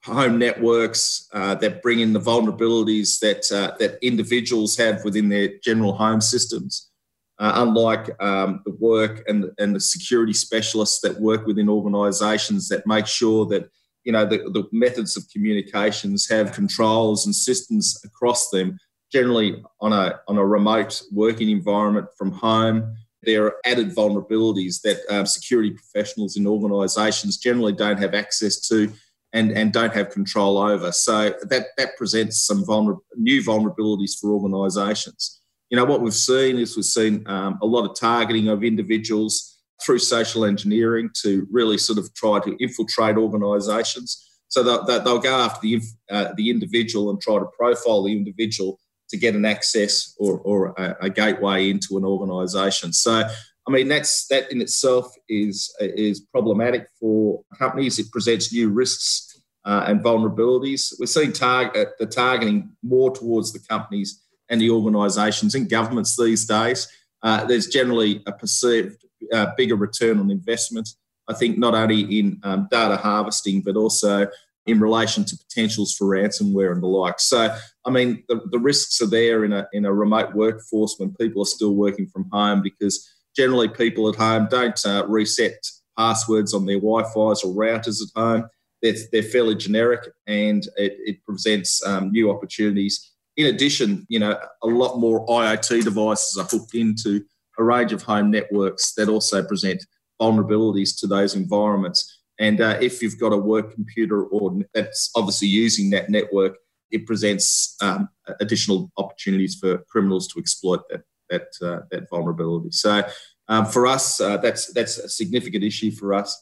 home 0.04 0.38
networks 0.38 1.28
uh, 1.32 1.56
that 1.56 1.82
bring 1.82 1.98
in 1.98 2.12
the 2.12 2.20
vulnerabilities 2.20 3.18
that 3.18 3.50
uh, 3.50 3.74
that 3.80 3.98
individuals 4.00 4.76
have 4.76 5.04
within 5.04 5.28
their 5.28 5.58
general 5.60 5.94
home 5.94 6.20
systems 6.20 6.91
uh, 7.38 7.52
unlike 7.56 8.10
um, 8.22 8.60
the 8.64 8.72
work 8.78 9.24
and, 9.28 9.50
and 9.58 9.74
the 9.74 9.80
security 9.80 10.32
specialists 10.32 11.00
that 11.00 11.20
work 11.20 11.46
within 11.46 11.68
organisations 11.68 12.68
that 12.68 12.86
make 12.86 13.06
sure 13.06 13.46
that 13.46 13.68
you 14.04 14.12
know 14.12 14.24
the, 14.24 14.38
the 14.38 14.64
methods 14.72 15.16
of 15.16 15.28
communications 15.32 16.28
have 16.28 16.52
controls 16.52 17.26
and 17.26 17.34
systems 17.34 18.00
across 18.04 18.50
them 18.50 18.78
generally 19.12 19.62
on 19.80 19.92
a 19.92 20.20
on 20.28 20.38
a 20.38 20.44
remote 20.44 21.00
working 21.12 21.50
environment 21.50 22.06
from 22.18 22.32
home 22.32 22.96
there 23.22 23.44
are 23.44 23.56
added 23.64 23.94
vulnerabilities 23.94 24.80
that 24.82 25.00
um, 25.08 25.26
security 25.26 25.70
professionals 25.70 26.36
in 26.36 26.46
organisations 26.46 27.36
generally 27.36 27.72
don't 27.72 27.98
have 27.98 28.14
access 28.14 28.60
to 28.68 28.92
and, 29.32 29.52
and 29.52 29.72
don't 29.72 29.94
have 29.94 30.10
control 30.10 30.58
over. 30.58 30.92
So 30.92 31.34
that, 31.42 31.68
that 31.78 31.96
presents 31.96 32.44
some 32.44 32.64
vulner- 32.64 32.98
new 33.16 33.40
vulnerabilities 33.42 34.18
for 34.20 34.32
organisations 34.32 35.41
you 35.72 35.78
know, 35.78 35.86
what 35.86 36.02
we've 36.02 36.12
seen 36.12 36.58
is 36.58 36.76
we've 36.76 36.84
seen 36.84 37.24
um, 37.26 37.58
a 37.62 37.66
lot 37.66 37.88
of 37.88 37.98
targeting 37.98 38.48
of 38.48 38.62
individuals 38.62 39.58
through 39.82 40.00
social 40.00 40.44
engineering 40.44 41.08
to 41.22 41.46
really 41.50 41.78
sort 41.78 41.98
of 41.98 42.12
try 42.12 42.38
to 42.40 42.54
infiltrate 42.62 43.16
organisations. 43.16 44.22
So 44.48 44.62
they'll, 44.62 44.84
they'll 44.84 45.18
go 45.18 45.34
after 45.34 45.60
the, 45.62 45.80
uh, 46.10 46.34
the 46.36 46.50
individual 46.50 47.08
and 47.08 47.18
try 47.22 47.38
to 47.38 47.46
profile 47.58 48.02
the 48.02 48.12
individual 48.12 48.78
to 49.08 49.16
get 49.16 49.34
an 49.34 49.46
access 49.46 50.14
or, 50.18 50.40
or 50.40 50.74
a, 50.76 51.06
a 51.06 51.10
gateway 51.10 51.70
into 51.70 51.96
an 51.96 52.04
organisation. 52.04 52.92
So, 52.92 53.26
I 53.66 53.70
mean, 53.70 53.88
that's 53.88 54.26
that 54.26 54.52
in 54.52 54.60
itself 54.60 55.14
is 55.28 55.74
is 55.80 56.20
problematic 56.20 56.88
for 57.00 57.42
companies. 57.58 57.98
It 57.98 58.10
presents 58.10 58.52
new 58.52 58.68
risks 58.68 59.40
uh, 59.64 59.84
and 59.86 60.02
vulnerabilities. 60.02 60.92
We're 60.98 61.06
seeing 61.06 61.32
target 61.32 61.90
the 61.98 62.06
targeting 62.06 62.72
more 62.82 63.10
towards 63.10 63.52
the 63.52 63.60
companies 63.60 64.21
and 64.52 64.60
the 64.60 64.70
organisations 64.70 65.54
and 65.54 65.68
governments 65.68 66.16
these 66.16 66.44
days, 66.44 66.86
uh, 67.22 67.44
there's 67.46 67.66
generally 67.66 68.22
a 68.26 68.32
perceived 68.32 69.02
uh, 69.32 69.46
bigger 69.56 69.76
return 69.76 70.20
on 70.20 70.30
investment. 70.30 70.90
I 71.26 71.32
think 71.32 71.56
not 71.56 71.74
only 71.74 72.18
in 72.18 72.38
um, 72.42 72.68
data 72.70 72.96
harvesting, 72.96 73.62
but 73.62 73.76
also 73.76 74.28
in 74.66 74.78
relation 74.78 75.24
to 75.24 75.36
potentials 75.36 75.94
for 75.94 76.06
ransomware 76.06 76.70
and 76.70 76.82
the 76.82 76.86
like. 76.86 77.18
So, 77.18 77.54
I 77.86 77.90
mean, 77.90 78.22
the, 78.28 78.42
the 78.50 78.58
risks 78.58 79.00
are 79.00 79.06
there 79.06 79.44
in 79.44 79.52
a, 79.54 79.66
in 79.72 79.86
a 79.86 79.92
remote 79.92 80.34
workforce 80.34 80.96
when 80.98 81.14
people 81.14 81.42
are 81.42 81.46
still 81.46 81.74
working 81.74 82.06
from 82.06 82.28
home 82.30 82.60
because 82.62 83.08
generally 83.34 83.68
people 83.68 84.08
at 84.08 84.16
home 84.16 84.48
don't 84.50 84.78
uh, 84.84 85.06
reset 85.08 85.66
passwords 85.96 86.52
on 86.52 86.66
their 86.66 86.76
Wi-Fi's 86.76 87.42
or 87.42 87.54
routers 87.54 88.02
at 88.02 88.20
home. 88.20 88.48
They're, 88.82 88.96
they're 89.12 89.22
fairly 89.22 89.54
generic 89.54 90.10
and 90.26 90.62
it, 90.76 90.96
it 90.98 91.24
presents 91.24 91.84
um, 91.86 92.12
new 92.12 92.30
opportunities 92.30 93.11
in 93.36 93.46
addition, 93.46 94.06
you 94.08 94.18
know, 94.18 94.38
a 94.62 94.66
lot 94.66 94.98
more 94.98 95.26
IoT 95.26 95.84
devices 95.84 96.36
are 96.36 96.44
hooked 96.44 96.74
into 96.74 97.24
a 97.58 97.64
range 97.64 97.92
of 97.92 98.02
home 98.02 98.30
networks 98.30 98.94
that 98.94 99.08
also 99.08 99.42
present 99.42 99.84
vulnerabilities 100.20 100.98
to 101.00 101.06
those 101.06 101.34
environments. 101.34 102.20
And 102.38 102.60
uh, 102.60 102.78
if 102.80 103.02
you've 103.02 103.18
got 103.18 103.32
a 103.32 103.36
work 103.36 103.72
computer 103.74 104.24
or 104.24 104.58
that's 104.74 105.10
obviously 105.14 105.48
using 105.48 105.90
that 105.90 106.10
network, 106.10 106.56
it 106.90 107.06
presents 107.06 107.76
um, 107.80 108.08
additional 108.40 108.90
opportunities 108.96 109.54
for 109.54 109.78
criminals 109.90 110.28
to 110.28 110.38
exploit 110.38 110.82
that 110.90 111.02
that 111.30 111.48
uh, 111.62 111.80
that 111.90 112.08
vulnerability. 112.10 112.70
So 112.70 113.02
um, 113.48 113.66
for 113.66 113.86
us, 113.86 114.20
uh, 114.20 114.36
that's 114.36 114.72
that's 114.72 114.98
a 114.98 115.08
significant 115.08 115.64
issue 115.64 115.90
for 115.90 116.14
us. 116.14 116.40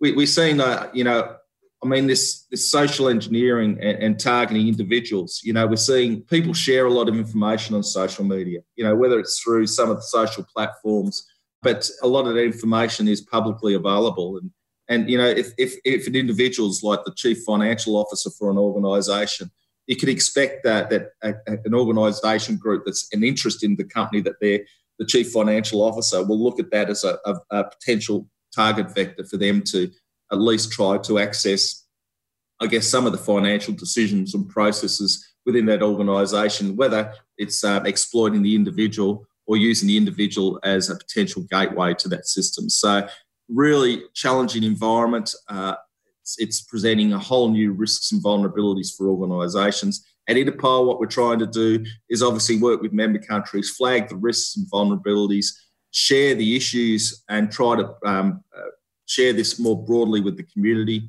We, 0.00 0.12
we're 0.12 0.26
seeing, 0.26 0.60
uh, 0.60 0.90
you 0.92 1.04
know, 1.04 1.36
I 1.82 1.88
mean, 1.88 2.06
this, 2.06 2.46
this 2.50 2.70
social 2.70 3.08
engineering 3.08 3.78
and, 3.80 4.02
and, 4.02 4.20
targeting 4.20 4.68
individuals, 4.68 5.40
you 5.42 5.52
know, 5.52 5.66
we're 5.66 5.76
seeing 5.76 6.22
people 6.22 6.54
share 6.54 6.86
a 6.86 6.92
lot 6.92 7.08
of 7.08 7.16
information 7.16 7.74
on 7.74 7.82
social 7.82 8.24
media, 8.24 8.60
you 8.76 8.84
know, 8.84 8.94
whether 8.94 9.18
it's 9.18 9.40
through 9.40 9.66
some 9.66 9.90
of 9.90 9.96
the 9.96 10.02
social 10.02 10.44
platforms, 10.44 11.26
but 11.60 11.88
a 12.02 12.06
lot 12.06 12.26
of 12.26 12.34
that 12.34 12.44
information 12.44 13.08
is 13.08 13.20
publicly 13.20 13.74
available. 13.74 14.38
And, 14.38 14.50
and 14.88 15.10
you 15.10 15.18
know, 15.18 15.26
if, 15.26 15.48
if, 15.58 15.74
if 15.84 16.06
an 16.06 16.14
individual's 16.14 16.84
like 16.84 17.04
the 17.04 17.14
chief 17.16 17.42
financial 17.44 17.96
officer 17.96 18.30
for 18.30 18.50
an 18.50 18.58
organisation, 18.58 19.50
you 19.88 19.96
could 19.96 20.08
expect 20.08 20.62
that, 20.62 20.88
that 20.90 21.10
a, 21.22 21.34
an 21.64 21.74
organisation 21.74 22.56
group 22.56 22.84
that's 22.86 23.08
an 23.12 23.24
interest 23.24 23.64
in 23.64 23.74
the 23.74 23.84
company 23.84 24.20
that 24.22 24.36
they're 24.40 24.60
the 24.98 25.06
chief 25.06 25.32
financial 25.32 25.82
officer 25.82 26.24
will 26.24 26.40
look 26.40 26.60
at 26.60 26.70
that 26.70 26.88
as 26.88 27.02
a, 27.02 27.18
a, 27.26 27.34
a 27.50 27.64
potential 27.64 28.28
target 28.54 28.94
vector 28.94 29.24
for 29.24 29.36
them 29.36 29.62
to 29.62 29.90
at 30.32 30.40
least 30.40 30.72
try 30.72 30.98
to 30.98 31.18
access, 31.18 31.86
I 32.60 32.66
guess, 32.66 32.88
some 32.88 33.06
of 33.06 33.12
the 33.12 33.18
financial 33.18 33.74
decisions 33.74 34.34
and 34.34 34.48
processes 34.48 35.32
within 35.44 35.66
that 35.66 35.82
organisation, 35.82 36.76
whether 36.76 37.12
it's 37.36 37.62
um, 37.64 37.86
exploiting 37.86 38.42
the 38.42 38.54
individual 38.54 39.26
or 39.46 39.56
using 39.56 39.88
the 39.88 39.96
individual 39.96 40.58
as 40.62 40.88
a 40.88 40.96
potential 40.96 41.44
gateway 41.50 41.94
to 41.94 42.08
that 42.08 42.26
system. 42.26 42.70
So, 42.70 43.06
really 43.48 44.04
challenging 44.14 44.62
environment. 44.62 45.34
Uh, 45.48 45.74
it's, 46.22 46.36
it's, 46.38 46.60
presenting 46.62 47.12
a 47.12 47.18
whole 47.18 47.50
new 47.50 47.72
risks 47.72 48.12
and 48.12 48.22
vulnerabilities 48.22 48.96
for 48.96 49.08
organisations. 49.08 50.06
At 50.28 50.36
Interpol, 50.36 50.86
what 50.86 51.00
we're 51.00 51.06
trying 51.06 51.40
to 51.40 51.46
do 51.46 51.84
is 52.08 52.22
obviously 52.22 52.58
work 52.58 52.80
with 52.80 52.92
member 52.92 53.18
countries, 53.18 53.70
flag 53.70 54.08
the 54.08 54.16
risks 54.16 54.56
and 54.56 54.70
vulnerabilities, 54.70 55.46
share 55.90 56.36
the 56.36 56.56
issues, 56.56 57.24
and 57.28 57.50
try 57.50 57.76
to 57.76 57.94
um, 58.06 58.44
uh, 58.56 58.60
share 59.06 59.32
this 59.32 59.58
more 59.58 59.82
broadly 59.84 60.20
with 60.20 60.36
the 60.36 60.42
community. 60.44 61.08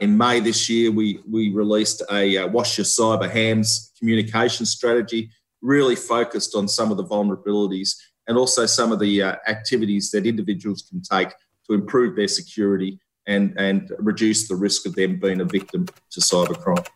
In 0.00 0.16
May 0.16 0.40
this 0.40 0.68
year, 0.68 0.90
we, 0.90 1.20
we 1.30 1.50
released 1.50 2.02
a 2.10 2.38
uh, 2.38 2.48
Wash 2.48 2.78
Your 2.78 2.84
Cyber 2.84 3.30
Hands 3.30 3.92
communication 3.98 4.66
strategy, 4.66 5.30
really 5.62 5.96
focused 5.96 6.54
on 6.54 6.68
some 6.68 6.90
of 6.90 6.96
the 6.96 7.04
vulnerabilities 7.04 7.96
and 8.26 8.36
also 8.36 8.66
some 8.66 8.92
of 8.92 8.98
the 8.98 9.22
uh, 9.22 9.36
activities 9.46 10.10
that 10.10 10.26
individuals 10.26 10.82
can 10.88 11.00
take 11.00 11.32
to 11.66 11.74
improve 11.74 12.16
their 12.16 12.28
security 12.28 12.98
and, 13.26 13.54
and 13.58 13.90
reduce 13.98 14.48
the 14.48 14.54
risk 14.54 14.86
of 14.86 14.94
them 14.94 15.18
being 15.18 15.40
a 15.40 15.44
victim 15.44 15.86
to 16.10 16.20
cybercrime. 16.20 16.86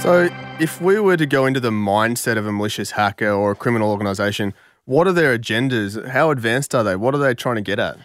So, 0.00 0.30
if 0.60 0.78
we 0.78 1.00
were 1.00 1.16
to 1.16 1.24
go 1.24 1.46
into 1.46 1.58
the 1.58 1.70
mindset 1.70 2.36
of 2.36 2.46
a 2.46 2.52
malicious 2.52 2.90
hacker 2.90 3.30
or 3.30 3.52
a 3.52 3.56
criminal 3.56 3.90
organisation, 3.90 4.52
what 4.84 5.06
are 5.06 5.12
their 5.12 5.36
agendas? 5.36 6.08
How 6.08 6.30
advanced 6.30 6.74
are 6.74 6.84
they? 6.84 6.96
What 6.96 7.14
are 7.14 7.18
they 7.18 7.34
trying 7.34 7.56
to 7.56 7.62
get 7.62 7.78
at? 7.78 7.96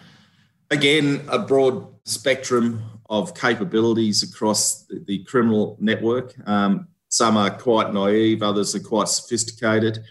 Again, 0.70 1.20
a 1.28 1.38
broad 1.38 1.86
spectrum 2.04 2.82
of 3.10 3.34
capabilities 3.34 4.22
across 4.22 4.84
the, 4.84 5.04
the 5.06 5.24
criminal 5.24 5.76
network. 5.80 6.34
Um, 6.48 6.88
some 7.08 7.36
are 7.36 7.50
quite 7.50 7.92
naive, 7.92 8.42
others 8.42 8.74
are 8.74 8.80
quite 8.80 9.08
sophisticated. 9.08 10.02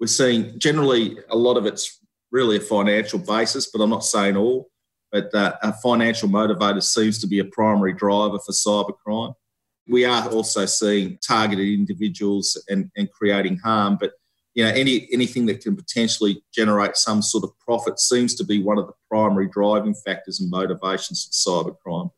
We're 0.00 0.06
seeing 0.06 0.58
generally 0.58 1.18
a 1.28 1.36
lot 1.36 1.58
of 1.58 1.66
it's 1.66 2.00
really 2.32 2.56
a 2.56 2.60
financial 2.60 3.18
basis, 3.18 3.70
but 3.70 3.82
I'm 3.82 3.90
not 3.90 4.04
saying 4.04 4.36
all. 4.36 4.70
But 5.12 5.34
uh, 5.34 5.56
a 5.62 5.72
financial 5.74 6.28
motivator 6.28 6.82
seems 6.82 7.18
to 7.20 7.26
be 7.26 7.40
a 7.40 7.44
primary 7.44 7.92
driver 7.92 8.38
for 8.38 8.52
cybercrime. 8.52 9.34
We 9.90 10.04
are 10.04 10.28
also 10.28 10.66
seeing 10.66 11.18
targeted 11.18 11.66
individuals 11.66 12.62
and, 12.68 12.90
and 12.96 13.10
creating 13.10 13.58
harm, 13.58 13.98
but 14.00 14.12
you 14.54 14.64
know 14.64 14.70
any 14.70 15.08
anything 15.12 15.46
that 15.46 15.60
can 15.60 15.76
potentially 15.76 16.42
generate 16.52 16.96
some 16.96 17.22
sort 17.22 17.44
of 17.44 17.58
profit 17.58 18.00
seems 18.00 18.34
to 18.36 18.44
be 18.44 18.62
one 18.62 18.78
of 18.78 18.86
the 18.86 18.92
primary 19.08 19.48
driving 19.48 19.94
factors 19.94 20.40
and 20.40 20.50
motivations 20.50 21.24
for 21.24 21.64
cybercrime. 21.64 22.10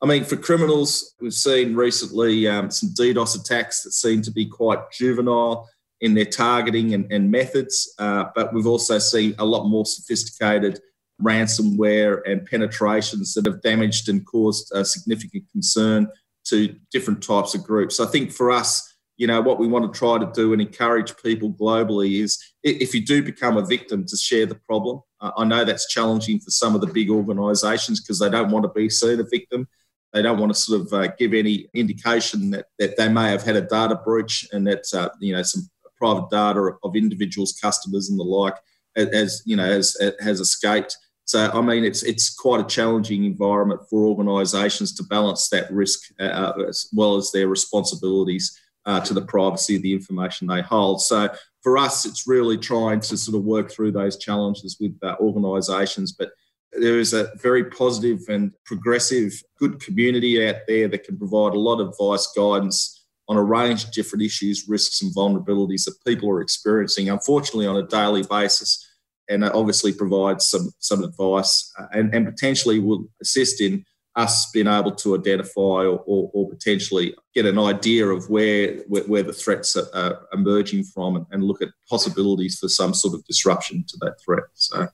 I 0.00 0.06
mean, 0.06 0.24
for 0.24 0.36
criminals, 0.36 1.14
we've 1.20 1.34
seen 1.34 1.74
recently 1.74 2.46
um, 2.46 2.70
some 2.70 2.90
DDoS 2.90 3.40
attacks 3.40 3.82
that 3.82 3.92
seem 3.92 4.22
to 4.22 4.30
be 4.30 4.46
quite 4.46 4.78
juvenile 4.92 5.68
in 6.00 6.14
their 6.14 6.24
targeting 6.24 6.94
and, 6.94 7.10
and 7.10 7.30
methods, 7.30 7.92
uh, 7.98 8.26
but 8.36 8.54
we've 8.54 8.66
also 8.66 9.00
seen 9.00 9.34
a 9.40 9.44
lot 9.44 9.66
more 9.66 9.84
sophisticated 9.84 10.80
ransomware 11.20 12.20
and 12.26 12.46
penetrations 12.46 13.34
that 13.34 13.44
have 13.44 13.60
damaged 13.62 14.08
and 14.08 14.24
caused 14.24 14.70
a 14.72 14.84
significant 14.84 15.44
concern 15.50 16.06
to 16.50 16.74
different 16.92 17.22
types 17.22 17.54
of 17.54 17.64
groups. 17.64 18.00
I 18.00 18.06
think 18.06 18.32
for 18.32 18.50
us, 18.50 18.94
you 19.16 19.26
know, 19.26 19.40
what 19.40 19.58
we 19.58 19.66
want 19.66 19.92
to 19.92 19.98
try 19.98 20.16
to 20.16 20.30
do 20.32 20.52
and 20.52 20.62
encourage 20.62 21.16
people 21.16 21.52
globally 21.52 22.22
is 22.22 22.38
if 22.62 22.94
you 22.94 23.04
do 23.04 23.22
become 23.22 23.56
a 23.56 23.66
victim 23.66 24.06
to 24.06 24.16
share 24.16 24.46
the 24.46 24.54
problem. 24.54 25.00
Uh, 25.20 25.32
I 25.36 25.44
know 25.44 25.64
that's 25.64 25.88
challenging 25.88 26.38
for 26.38 26.50
some 26.50 26.74
of 26.76 26.80
the 26.80 26.86
big 26.86 27.10
organisations 27.10 28.00
because 28.00 28.20
they 28.20 28.30
don't 28.30 28.50
want 28.50 28.64
to 28.64 28.68
be 28.68 28.88
seen 28.88 29.18
a 29.18 29.24
victim. 29.24 29.66
They 30.12 30.22
don't 30.22 30.38
want 30.38 30.54
to 30.54 30.60
sort 30.60 30.82
of 30.82 30.92
uh, 30.92 31.08
give 31.18 31.34
any 31.34 31.68
indication 31.74 32.50
that, 32.50 32.66
that 32.78 32.96
they 32.96 33.08
may 33.08 33.30
have 33.30 33.42
had 33.42 33.56
a 33.56 33.60
data 33.60 33.96
breach 34.04 34.48
and 34.52 34.66
that 34.68 34.84
uh, 34.94 35.08
you 35.20 35.34
know 35.34 35.42
some 35.42 35.68
private 35.96 36.30
data 36.30 36.70
of 36.82 36.96
individuals, 36.96 37.58
customers, 37.60 38.08
and 38.08 38.18
the 38.18 38.24
like, 38.24 38.54
as 38.96 39.42
you 39.44 39.56
know, 39.56 39.66
has 39.66 39.96
has 40.20 40.40
escaped. 40.40 40.96
So 41.28 41.50
I 41.52 41.60
mean, 41.60 41.84
it's 41.84 42.02
it's 42.04 42.34
quite 42.34 42.60
a 42.60 42.64
challenging 42.64 43.24
environment 43.24 43.82
for 43.90 44.06
organisations 44.06 44.94
to 44.94 45.02
balance 45.02 45.50
that 45.50 45.70
risk 45.70 46.10
uh, 46.18 46.22
uh, 46.22 46.64
as 46.66 46.88
well 46.90 47.16
as 47.16 47.30
their 47.30 47.48
responsibilities 47.48 48.58
uh, 48.86 49.00
to 49.00 49.12
the 49.12 49.20
privacy 49.20 49.76
of 49.76 49.82
the 49.82 49.92
information 49.92 50.46
they 50.46 50.62
hold. 50.62 51.02
So 51.02 51.28
for 51.62 51.76
us, 51.76 52.06
it's 52.06 52.26
really 52.26 52.56
trying 52.56 53.00
to 53.00 53.16
sort 53.18 53.36
of 53.36 53.44
work 53.44 53.70
through 53.70 53.92
those 53.92 54.16
challenges 54.16 54.78
with 54.80 54.96
uh, 55.02 55.16
organisations, 55.20 56.12
but 56.12 56.30
there 56.72 56.98
is 56.98 57.12
a 57.12 57.30
very 57.36 57.64
positive 57.64 58.20
and 58.30 58.52
progressive, 58.64 59.34
good 59.58 59.80
community 59.80 60.48
out 60.48 60.62
there 60.66 60.88
that 60.88 61.04
can 61.04 61.18
provide 61.18 61.52
a 61.52 61.58
lot 61.58 61.78
of 61.78 61.88
advice, 61.90 62.32
guidance 62.34 63.04
on 63.28 63.36
a 63.36 63.42
range 63.42 63.84
of 63.84 63.92
different 63.92 64.22
issues, 64.22 64.66
risks, 64.66 65.02
and 65.02 65.14
vulnerabilities 65.14 65.84
that 65.84 66.02
people 66.06 66.30
are 66.30 66.40
experiencing, 66.40 67.10
unfortunately, 67.10 67.66
on 67.66 67.76
a 67.76 67.86
daily 67.86 68.22
basis. 68.22 68.87
And 69.28 69.44
obviously 69.44 69.92
provides 69.92 70.48
some, 70.48 70.70
some 70.78 71.04
advice 71.04 71.72
uh, 71.78 71.86
and, 71.92 72.14
and 72.14 72.26
potentially 72.26 72.78
will 72.78 73.04
assist 73.20 73.60
in 73.60 73.84
us 74.16 74.50
being 74.50 74.66
able 74.66 74.92
to 74.92 75.14
identify 75.14 75.84
or, 75.84 76.02
or, 76.06 76.30
or 76.32 76.48
potentially 76.48 77.14
get 77.34 77.46
an 77.46 77.58
idea 77.58 78.06
of 78.06 78.28
where, 78.28 78.78
where, 78.88 79.04
where 79.04 79.22
the 79.22 79.32
threats 79.32 79.76
are, 79.76 79.86
are 79.94 80.26
emerging 80.32 80.82
from 80.82 81.16
and, 81.16 81.26
and, 81.30 81.44
look 81.44 81.62
at 81.62 81.68
possibilities 81.88 82.58
for 82.58 82.68
some 82.68 82.92
sort 82.92 83.14
of 83.14 83.24
disruption 83.26 83.84
to 83.86 83.96
that 84.00 84.16
threat. 84.20 84.42
So 84.54 84.88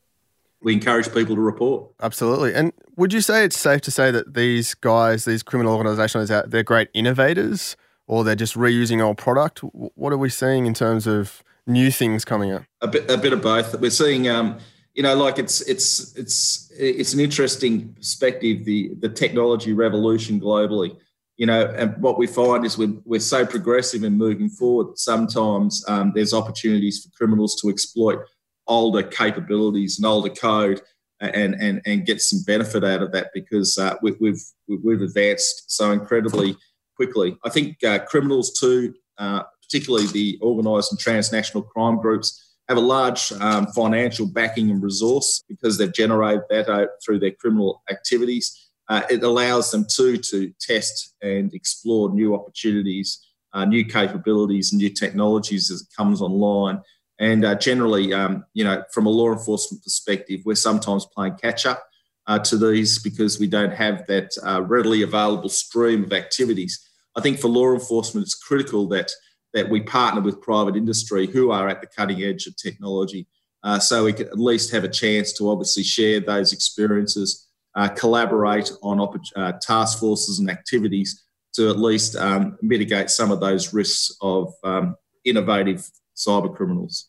we 0.61 0.75
encourage 0.75 1.13
people 1.13 1.37
to 1.37 1.41
report. 1.41 1.91
Absolutely. 2.03 2.55
And 2.55 2.73
would 2.97 3.15
you 3.15 3.23
say 3.23 3.45
it's 3.45 3.59
safe 3.59 3.81
to 3.83 3.91
say 3.91 4.11
that 4.11 4.35
these 4.35 4.75
guys, 4.75 5.25
these 5.25 5.43
criminal 5.43 5.75
organisations, 5.75 6.31
they're 6.47 6.63
great 6.63 6.89
innovators, 6.93 7.77
or 8.07 8.25
they're 8.25 8.35
just 8.35 8.55
reusing 8.55 9.01
old 9.01 9.17
product? 9.17 9.61
What 9.61 10.13
are 10.13 10.19
we 10.19 10.29
seeing 10.29 10.67
in 10.67 10.75
terms 10.75 11.07
of 11.07 11.43
new 11.67 11.91
things 11.91 12.25
coming 12.25 12.53
out? 12.53 12.65
A 12.81 12.89
bit, 12.89 13.11
a 13.11 13.17
bit 13.17 13.33
of 13.33 13.43
both. 13.43 13.79
We're 13.81 13.91
seeing, 13.91 14.29
um, 14.29 14.59
you 14.95 15.03
know, 15.03 15.15
like 15.15 15.39
it's 15.39 15.61
it's 15.63 16.17
it's 16.17 16.71
it's 16.79 17.15
an 17.15 17.21
interesting 17.21 17.93
perspective. 17.95 18.65
The 18.65 18.95
the 19.01 19.09
technology 19.09 19.73
revolution 19.73 20.41
globally. 20.41 20.97
You 21.37 21.47
know, 21.47 21.67
and 21.77 22.01
what 22.01 22.17
we 22.17 22.29
find 22.29 22.65
is 22.65 22.79
we're, 22.79 22.95
we're 23.05 23.19
so 23.19 23.45
progressive 23.45 24.05
and 24.05 24.17
moving 24.17 24.49
forward. 24.49 24.97
Sometimes 24.97 25.85
um, 25.89 26.13
there's 26.15 26.33
opportunities 26.33 27.03
for 27.03 27.11
criminals 27.11 27.61
to 27.61 27.69
exploit 27.71 28.21
older 28.69 29.03
capabilities 29.03 29.99
and 29.99 30.07
older 30.07 30.31
code 30.31 30.81
and, 31.21 31.55
and, 31.61 31.83
and 31.87 32.07
get 32.07 32.21
some 32.21 32.41
benefit 32.47 32.85
out 32.85 33.03
of 33.03 33.13
that 33.13 33.31
because 33.35 33.77
uh, 33.79 33.95
we, 34.03 34.13
we've, 34.21 34.43
we've 34.69 35.03
advanced 35.03 35.71
so 35.71 35.91
incredibly 35.91 36.57
quickly. 36.97 37.37
I 37.45 37.51
think 37.51 37.83
uh, 37.83 37.99
criminals 38.01 38.53
too, 38.53 38.95
uh, 39.19 39.43
particularly 39.75 40.07
the 40.09 40.39
organised 40.41 40.93
and 40.93 41.01
transnational 41.01 41.63
crime 41.63 41.97
groups, 41.97 42.55
have 42.69 42.79
a 42.79 42.81
large 42.81 43.33
um, 43.41 43.67
financial 43.69 44.25
backing 44.25 44.71
and 44.71 44.81
resource 44.83 45.43
because 45.49 45.77
they've 45.77 45.93
generated 45.93 46.43
that 46.49 46.69
out 46.69 46.89
through 47.05 47.19
their 47.19 47.33
criminal 47.33 47.83
activities. 47.91 48.71
Uh, 48.89 49.03
it 49.11 49.25
allows 49.25 49.73
them 49.73 49.85
too 49.91 50.17
to 50.17 50.53
test 50.61 51.15
and 51.23 51.53
explore 51.55 52.09
new 52.11 52.35
opportunities, 52.35 53.19
uh, 53.53 53.65
new 53.65 53.85
capabilities, 53.85 54.73
and 54.73 54.81
new 54.81 54.91
technologies 54.91 55.73
as 55.73 55.83
it 55.83 55.89
comes 55.97 56.23
online. 56.23 56.81
And 57.19 57.45
uh, 57.45 57.57
generally, 57.57 58.15
um, 58.15 58.45
you 58.55 58.63
know, 58.63 58.85
from 58.93 59.07
a 59.07 59.11
law 59.11 59.33
enforcement 59.33 59.83
perspective, 59.83 60.41
we're 60.45 60.55
sometimes 60.55 61.05
playing 61.07 61.37
catch 61.43 61.67
up 61.67 61.83
uh, 62.29 62.39
to 62.39 62.57
these 62.57 63.03
because 63.03 63.41
we 63.41 63.49
don't 63.49 63.75
have 63.75 64.07
that 64.07 64.31
uh, 64.47 64.63
readily 64.63 65.03
available 65.03 65.49
stream 65.49 66.05
of 66.05 66.13
activities. 66.13 66.89
I 67.17 67.21
think 67.21 67.39
for 67.39 67.49
law 67.49 67.73
enforcement, 67.73 68.25
it's 68.25 68.35
critical 68.35 68.89
that 68.89 69.11
that 69.55 69.71
we 69.71 69.81
partner 69.81 70.21
with 70.21 70.43
private 70.43 70.77
industry 70.77 71.27
who 71.27 71.51
are 71.51 71.69
at 71.69 71.81
the 71.81 71.87
cutting 71.87 72.23
edge 72.23 72.47
of 72.47 72.57
technology, 72.57 73.27
uh, 73.63 73.79
so 73.79 74.05
we 74.05 74.13
can 74.13 74.27
at 74.27 74.39
least 74.39 74.71
have 74.73 74.85
a 74.85 74.89
chance 74.89 75.33
to 75.33 75.49
obviously 75.49 75.83
share 75.83 76.21
those 76.21 76.53
experiences, 76.53 77.49
uh, 77.75 77.89
collaborate 77.89 78.71
on 78.83 79.01
uh, 79.37 79.53
task 79.63 79.99
forces 79.99 80.39
and 80.39 80.51
activities 80.51 81.25
to 81.55 81.71
at 81.71 81.79
least 81.79 82.17
um, 82.17 82.59
mitigate 82.61 83.09
some 83.09 83.31
of 83.31 83.41
those 83.41 83.73
risks 83.73 84.15
of 84.21 84.53
um, 84.65 84.97
innovative 85.25 85.89
cyber 86.17 86.55
criminals. 86.55 87.09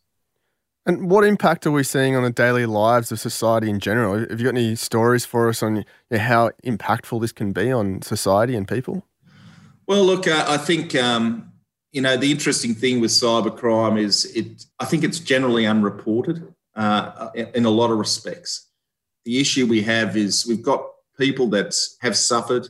And 0.85 1.09
what 1.09 1.23
impact 1.23 1.65
are 1.65 1.71
we 1.71 1.83
seeing 1.83 2.15
on 2.15 2.21
the 2.21 2.29
daily 2.29 2.67
lives 2.67 3.11
of 3.11 3.19
society 3.19 3.71
in 3.71 3.79
general? 3.79 4.19
Have 4.19 4.39
you 4.39 4.45
got 4.45 4.55
any 4.55 4.75
stories 4.75 5.25
for 5.25 5.49
us 5.49 5.63
on 5.63 5.83
how 6.11 6.51
impactful 6.63 7.21
this 7.21 7.31
can 7.31 7.53
be 7.53 7.71
on 7.71 8.03
society 8.03 8.55
and 8.55 8.67
people? 8.67 9.03
Well, 9.87 10.03
look, 10.03 10.27
uh, 10.27 10.45
I 10.47 10.57
think 10.57 10.93
um, 10.93 11.51
you 11.95 12.01
know 12.01 12.17
the 12.17 12.29
interesting 12.29 12.75
thing 12.75 12.99
with 12.99 13.11
cybercrime 13.11 13.97
is 13.97 14.25
it. 14.35 14.65
I 14.81 14.85
think 14.85 15.05
it's 15.05 15.19
generally 15.19 15.65
unreported 15.65 16.53
uh, 16.75 17.29
in 17.33 17.63
a 17.63 17.69
lot 17.69 17.89
of 17.89 17.97
respects. 17.97 18.69
The 19.23 19.39
issue 19.39 19.65
we 19.65 19.81
have 19.83 20.17
is 20.17 20.45
we've 20.45 20.61
got 20.61 20.85
people 21.17 21.47
that 21.51 21.73
have 22.01 22.17
suffered 22.17 22.67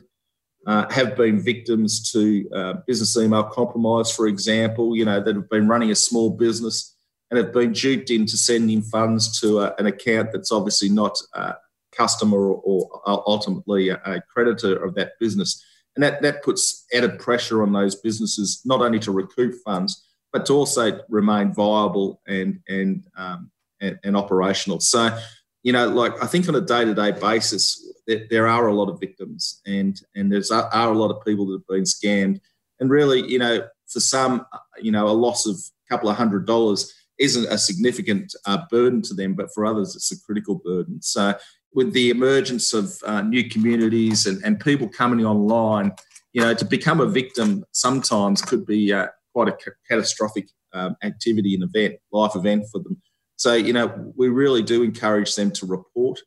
uh, 0.64 0.88
have 0.92 1.16
been 1.16 1.40
victims 1.40 2.12
to 2.12 2.48
uh, 2.54 2.74
business 2.86 3.16
email 3.16 3.42
compromise, 3.42 4.14
for 4.14 4.28
example, 4.28 4.96
you 4.96 5.04
know, 5.04 5.20
that 5.20 5.34
have 5.34 5.50
been 5.50 5.66
running 5.66 5.90
a 5.90 5.96
small 5.96 6.30
business 6.30 6.94
and 7.28 7.38
have 7.38 7.52
been 7.52 7.72
duped 7.72 8.10
into 8.10 8.36
sending 8.36 8.80
funds 8.80 9.40
to 9.40 9.58
a, 9.58 9.74
an 9.80 9.86
account 9.86 10.30
that's 10.32 10.52
obviously 10.52 10.88
not 10.88 11.18
a 11.34 11.54
customer 11.90 12.38
or, 12.38 12.60
or 12.62 13.24
ultimately 13.26 13.88
a, 13.88 14.00
a, 14.04 14.20
creditor 14.32 14.76
of 14.76 14.94
that 14.94 15.12
business. 15.18 15.64
And 15.96 16.02
that, 16.02 16.22
that 16.22 16.42
puts 16.42 16.84
added 16.94 17.18
pressure 17.18 17.62
on 17.62 17.72
those 17.72 17.94
businesses, 17.94 18.60
not 18.64 18.80
only 18.80 18.98
to 19.00 19.10
recoup 19.10 19.54
funds, 19.64 20.04
but 20.32 20.46
to 20.46 20.52
also 20.52 21.00
remain 21.08 21.52
viable 21.52 22.20
and, 22.28 22.60
and, 22.68 23.04
um, 23.16 23.50
and, 23.80 23.98
and 24.04 24.16
operational. 24.16 24.80
So, 24.80 25.18
you 25.62 25.72
know, 25.72 25.88
like 25.88 26.22
I 26.22 26.26
think 26.26 26.48
on 26.48 26.54
a 26.54 26.60
day 26.60 26.84
to 26.84 26.94
day 26.94 27.12
basis, 27.12 27.82
there 28.30 28.46
are 28.46 28.68
a 28.68 28.74
lot 28.74 28.88
of 28.88 29.00
victims 29.00 29.60
and 29.66 30.00
and 30.14 30.30
there's 30.30 30.52
are 30.52 30.92
a 30.92 30.96
lot 30.96 31.10
of 31.10 31.24
people 31.24 31.44
that 31.46 31.58
have 31.58 31.66
been 31.66 31.82
scammed 31.82 32.40
and 32.78 32.88
really 32.88 33.28
you 33.28 33.36
know 33.36 33.66
for 33.88 33.98
some 33.98 34.46
you 34.80 34.92
know 34.92 35.08
a 35.08 35.10
loss 35.10 35.44
of 35.44 35.56
a 35.56 35.92
couple 35.92 36.08
of 36.08 36.16
hundred 36.16 36.46
dollars 36.46 36.94
isn't 37.18 37.46
a 37.46 37.58
significant 37.58 38.34
uh, 38.46 38.58
burden 38.70 39.02
to 39.02 39.14
them, 39.14 39.34
but 39.34 39.52
for 39.54 39.64
others, 39.64 39.96
it's 39.96 40.12
a 40.12 40.20
critical 40.20 40.56
burden. 40.56 41.00
So, 41.00 41.34
with 41.76 41.92
the 41.92 42.08
emergence 42.08 42.72
of 42.72 42.96
uh, 43.04 43.20
new 43.20 43.48
communities 43.48 44.24
and, 44.24 44.42
and 44.42 44.58
people 44.58 44.88
coming 44.88 45.26
online, 45.26 45.92
you 46.32 46.40
know, 46.40 46.54
to 46.54 46.64
become 46.64 47.00
a 47.00 47.06
victim 47.06 47.66
sometimes 47.72 48.40
could 48.40 48.64
be 48.64 48.94
uh, 48.94 49.08
quite 49.34 49.48
a 49.48 49.56
catastrophic 49.86 50.48
um, 50.72 50.96
activity 51.02 51.54
and 51.54 51.62
event, 51.62 51.96
life 52.10 52.34
event 52.34 52.64
for 52.72 52.80
them. 52.82 53.00
So, 53.36 53.52
you 53.52 53.74
know, 53.74 54.12
we 54.16 54.28
really 54.28 54.62
do 54.62 54.82
encourage 54.82 55.34
them 55.36 55.50
to 55.52 55.66
report. 55.66 56.18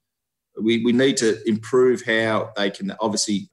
We, 0.62 0.86
we 0.86 0.92
need 0.92 1.18
to 1.18 1.42
improve 1.50 2.04
how 2.06 2.52
they 2.56 2.70
can 2.70 2.94
obviously 3.02 3.50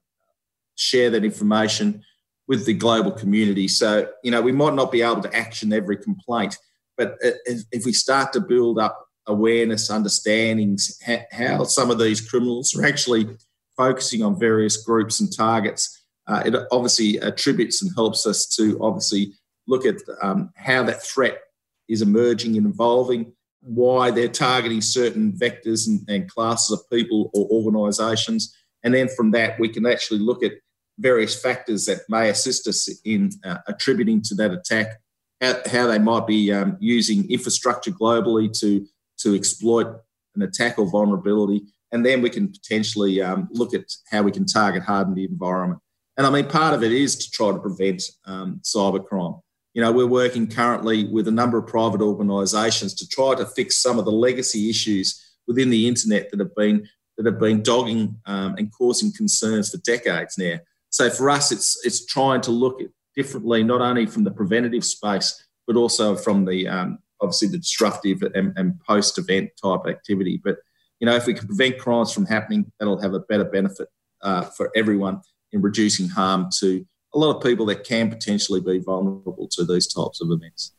share 0.75 1.09
that 1.09 1.25
information 1.25 2.03
with 2.47 2.67
the 2.67 2.73
global 2.73 3.11
community. 3.11 3.67
So, 3.67 4.07
you 4.23 4.29
know, 4.29 4.41
we 4.41 4.51
might 4.51 4.75
not 4.75 4.91
be 4.91 5.01
able 5.01 5.21
to 5.21 5.35
action 5.35 5.73
every 5.73 5.97
complaint, 5.97 6.59
but 6.95 7.17
if 7.21 7.85
we 7.85 7.91
start 7.91 8.33
to 8.33 8.39
build 8.39 8.77
up 8.77 9.06
awareness, 9.27 9.89
understandings, 9.89 10.99
how 11.31 11.63
some 11.63 11.91
of 11.91 11.99
these 11.99 12.21
criminals 12.21 12.75
are 12.75 12.85
actually 12.85 13.27
focusing 13.75 14.23
on 14.23 14.39
various 14.39 14.77
groups 14.77 15.19
and 15.19 15.35
targets, 15.35 16.03
uh, 16.27 16.43
it 16.45 16.55
obviously 16.71 17.19
attributes 17.19 17.81
and 17.81 17.91
helps 17.95 18.25
us 18.25 18.47
to 18.55 18.77
obviously 18.81 19.33
look 19.67 19.85
at 19.85 19.95
um, 20.21 20.51
how 20.55 20.83
that 20.83 21.03
threat 21.03 21.39
is 21.87 22.01
emerging 22.01 22.57
and 22.57 22.65
evolving, 22.65 23.31
why 23.61 24.11
they're 24.11 24.27
targeting 24.27 24.81
certain 24.81 25.31
vectors 25.33 25.87
and, 25.87 26.01
and 26.09 26.29
classes 26.29 26.71
of 26.71 26.89
people 26.89 27.29
or 27.33 27.47
organisations. 27.49 28.55
And 28.83 28.93
then 28.93 29.07
from 29.09 29.31
that, 29.31 29.59
we 29.59 29.69
can 29.69 29.85
actually 29.85 30.19
look 30.19 30.43
at 30.43 30.53
various 30.99 31.39
factors 31.39 31.85
that 31.85 32.01
may 32.09 32.29
assist 32.29 32.67
us 32.67 32.89
in 33.05 33.31
uh, 33.45 33.57
attributing 33.67 34.21
to 34.23 34.35
that 34.35 34.51
attack, 34.51 34.99
how, 35.41 35.61
how 35.71 35.87
they 35.87 35.99
might 35.99 36.27
be 36.27 36.51
um, 36.51 36.77
using 36.79 37.29
infrastructure 37.29 37.91
globally 37.91 38.51
to, 38.59 38.85
to 39.19 39.35
exploit 39.35 39.87
an 40.35 40.41
attack 40.43 40.77
or 40.77 40.89
vulnerability. 40.89 41.63
And 41.91 42.05
then 42.05 42.21
we 42.21 42.29
can 42.29 42.49
potentially 42.49 43.21
um, 43.21 43.47
look 43.51 43.73
at 43.73 43.85
how 44.09 44.21
we 44.23 44.31
can 44.31 44.45
target 44.45 44.83
harden 44.83 45.15
the 45.15 45.25
environment. 45.25 45.81
And 46.17 46.25
I 46.25 46.29
mean, 46.29 46.47
part 46.47 46.73
of 46.73 46.83
it 46.83 46.91
is 46.91 47.15
to 47.15 47.31
try 47.31 47.51
to 47.51 47.59
prevent 47.59 48.03
um, 48.25 48.59
cybercrime. 48.63 49.39
You 49.73 49.83
know, 49.83 49.91
we're 49.91 50.07
working 50.07 50.47
currently 50.47 51.05
with 51.05 51.27
a 51.27 51.31
number 51.31 51.59
of 51.59 51.67
private 51.67 52.01
organisations 52.01 52.95
to 52.95 53.07
try 53.07 53.35
to 53.35 53.45
fix 53.45 53.81
some 53.81 53.99
of 53.99 54.05
the 54.05 54.11
legacy 54.11 54.69
issues 54.69 55.23
within 55.47 55.69
the 55.69 55.87
internet 55.87 56.31
that 56.31 56.39
have 56.39 56.55
been 56.55 56.87
that 57.17 57.25
have 57.25 57.39
been 57.39 57.63
dogging 57.63 58.15
um, 58.25 58.55
and 58.57 58.71
causing 58.71 59.11
concerns 59.11 59.71
for 59.71 59.77
decades 59.77 60.37
now. 60.37 60.59
So 60.89 61.09
for 61.09 61.29
us, 61.29 61.51
it's 61.51 61.79
it's 61.85 62.05
trying 62.05 62.41
to 62.41 62.51
look 62.51 62.81
at 62.81 62.87
differently, 63.15 63.63
not 63.63 63.81
only 63.81 64.05
from 64.05 64.23
the 64.23 64.31
preventative 64.31 64.85
space, 64.85 65.43
but 65.65 65.75
also 65.75 66.15
from 66.15 66.45
the 66.45 66.67
um, 66.67 66.99
obviously 67.21 67.47
the 67.47 67.57
disruptive 67.57 68.21
and, 68.33 68.53
and 68.57 68.79
post-event 68.81 69.51
type 69.61 69.81
activity. 69.87 70.39
But 70.43 70.57
you 70.99 71.05
know, 71.05 71.15
if 71.15 71.27
we 71.27 71.33
can 71.33 71.47
prevent 71.47 71.77
crimes 71.77 72.11
from 72.11 72.25
happening, 72.25 72.71
that'll 72.79 73.01
have 73.01 73.13
a 73.13 73.19
better 73.19 73.45
benefit 73.45 73.87
uh, 74.21 74.43
for 74.43 74.71
everyone 74.75 75.21
in 75.51 75.61
reducing 75.61 76.09
harm 76.09 76.49
to 76.59 76.85
a 77.13 77.19
lot 77.19 77.35
of 77.35 77.43
people 77.43 77.65
that 77.67 77.83
can 77.83 78.09
potentially 78.09 78.61
be 78.61 78.79
vulnerable 78.79 79.47
to 79.51 79.63
these 79.63 79.87
types 79.87 80.21
of 80.21 80.29
events. 80.31 80.73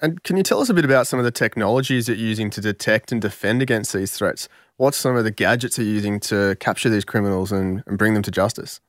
And 0.00 0.22
can 0.22 0.36
you 0.36 0.42
tell 0.42 0.60
us 0.60 0.68
a 0.68 0.74
bit 0.74 0.84
about 0.84 1.06
some 1.06 1.18
of 1.18 1.24
the 1.24 1.30
technologies 1.30 2.06
that 2.06 2.18
you're 2.18 2.28
using 2.28 2.50
to 2.50 2.60
detect 2.60 3.12
and 3.12 3.22
defend 3.22 3.62
against 3.62 3.92
these 3.92 4.12
threats? 4.12 4.48
What's 4.76 4.96
some 4.96 5.16
of 5.16 5.24
the 5.24 5.30
gadgets 5.30 5.78
you're 5.78 5.86
using 5.86 6.18
to 6.20 6.56
capture 6.58 6.88
these 6.88 7.04
criminals 7.04 7.52
and, 7.52 7.82
and 7.86 7.96
bring 7.96 8.14
them 8.14 8.22
to 8.24 8.30
justice? 8.30 8.80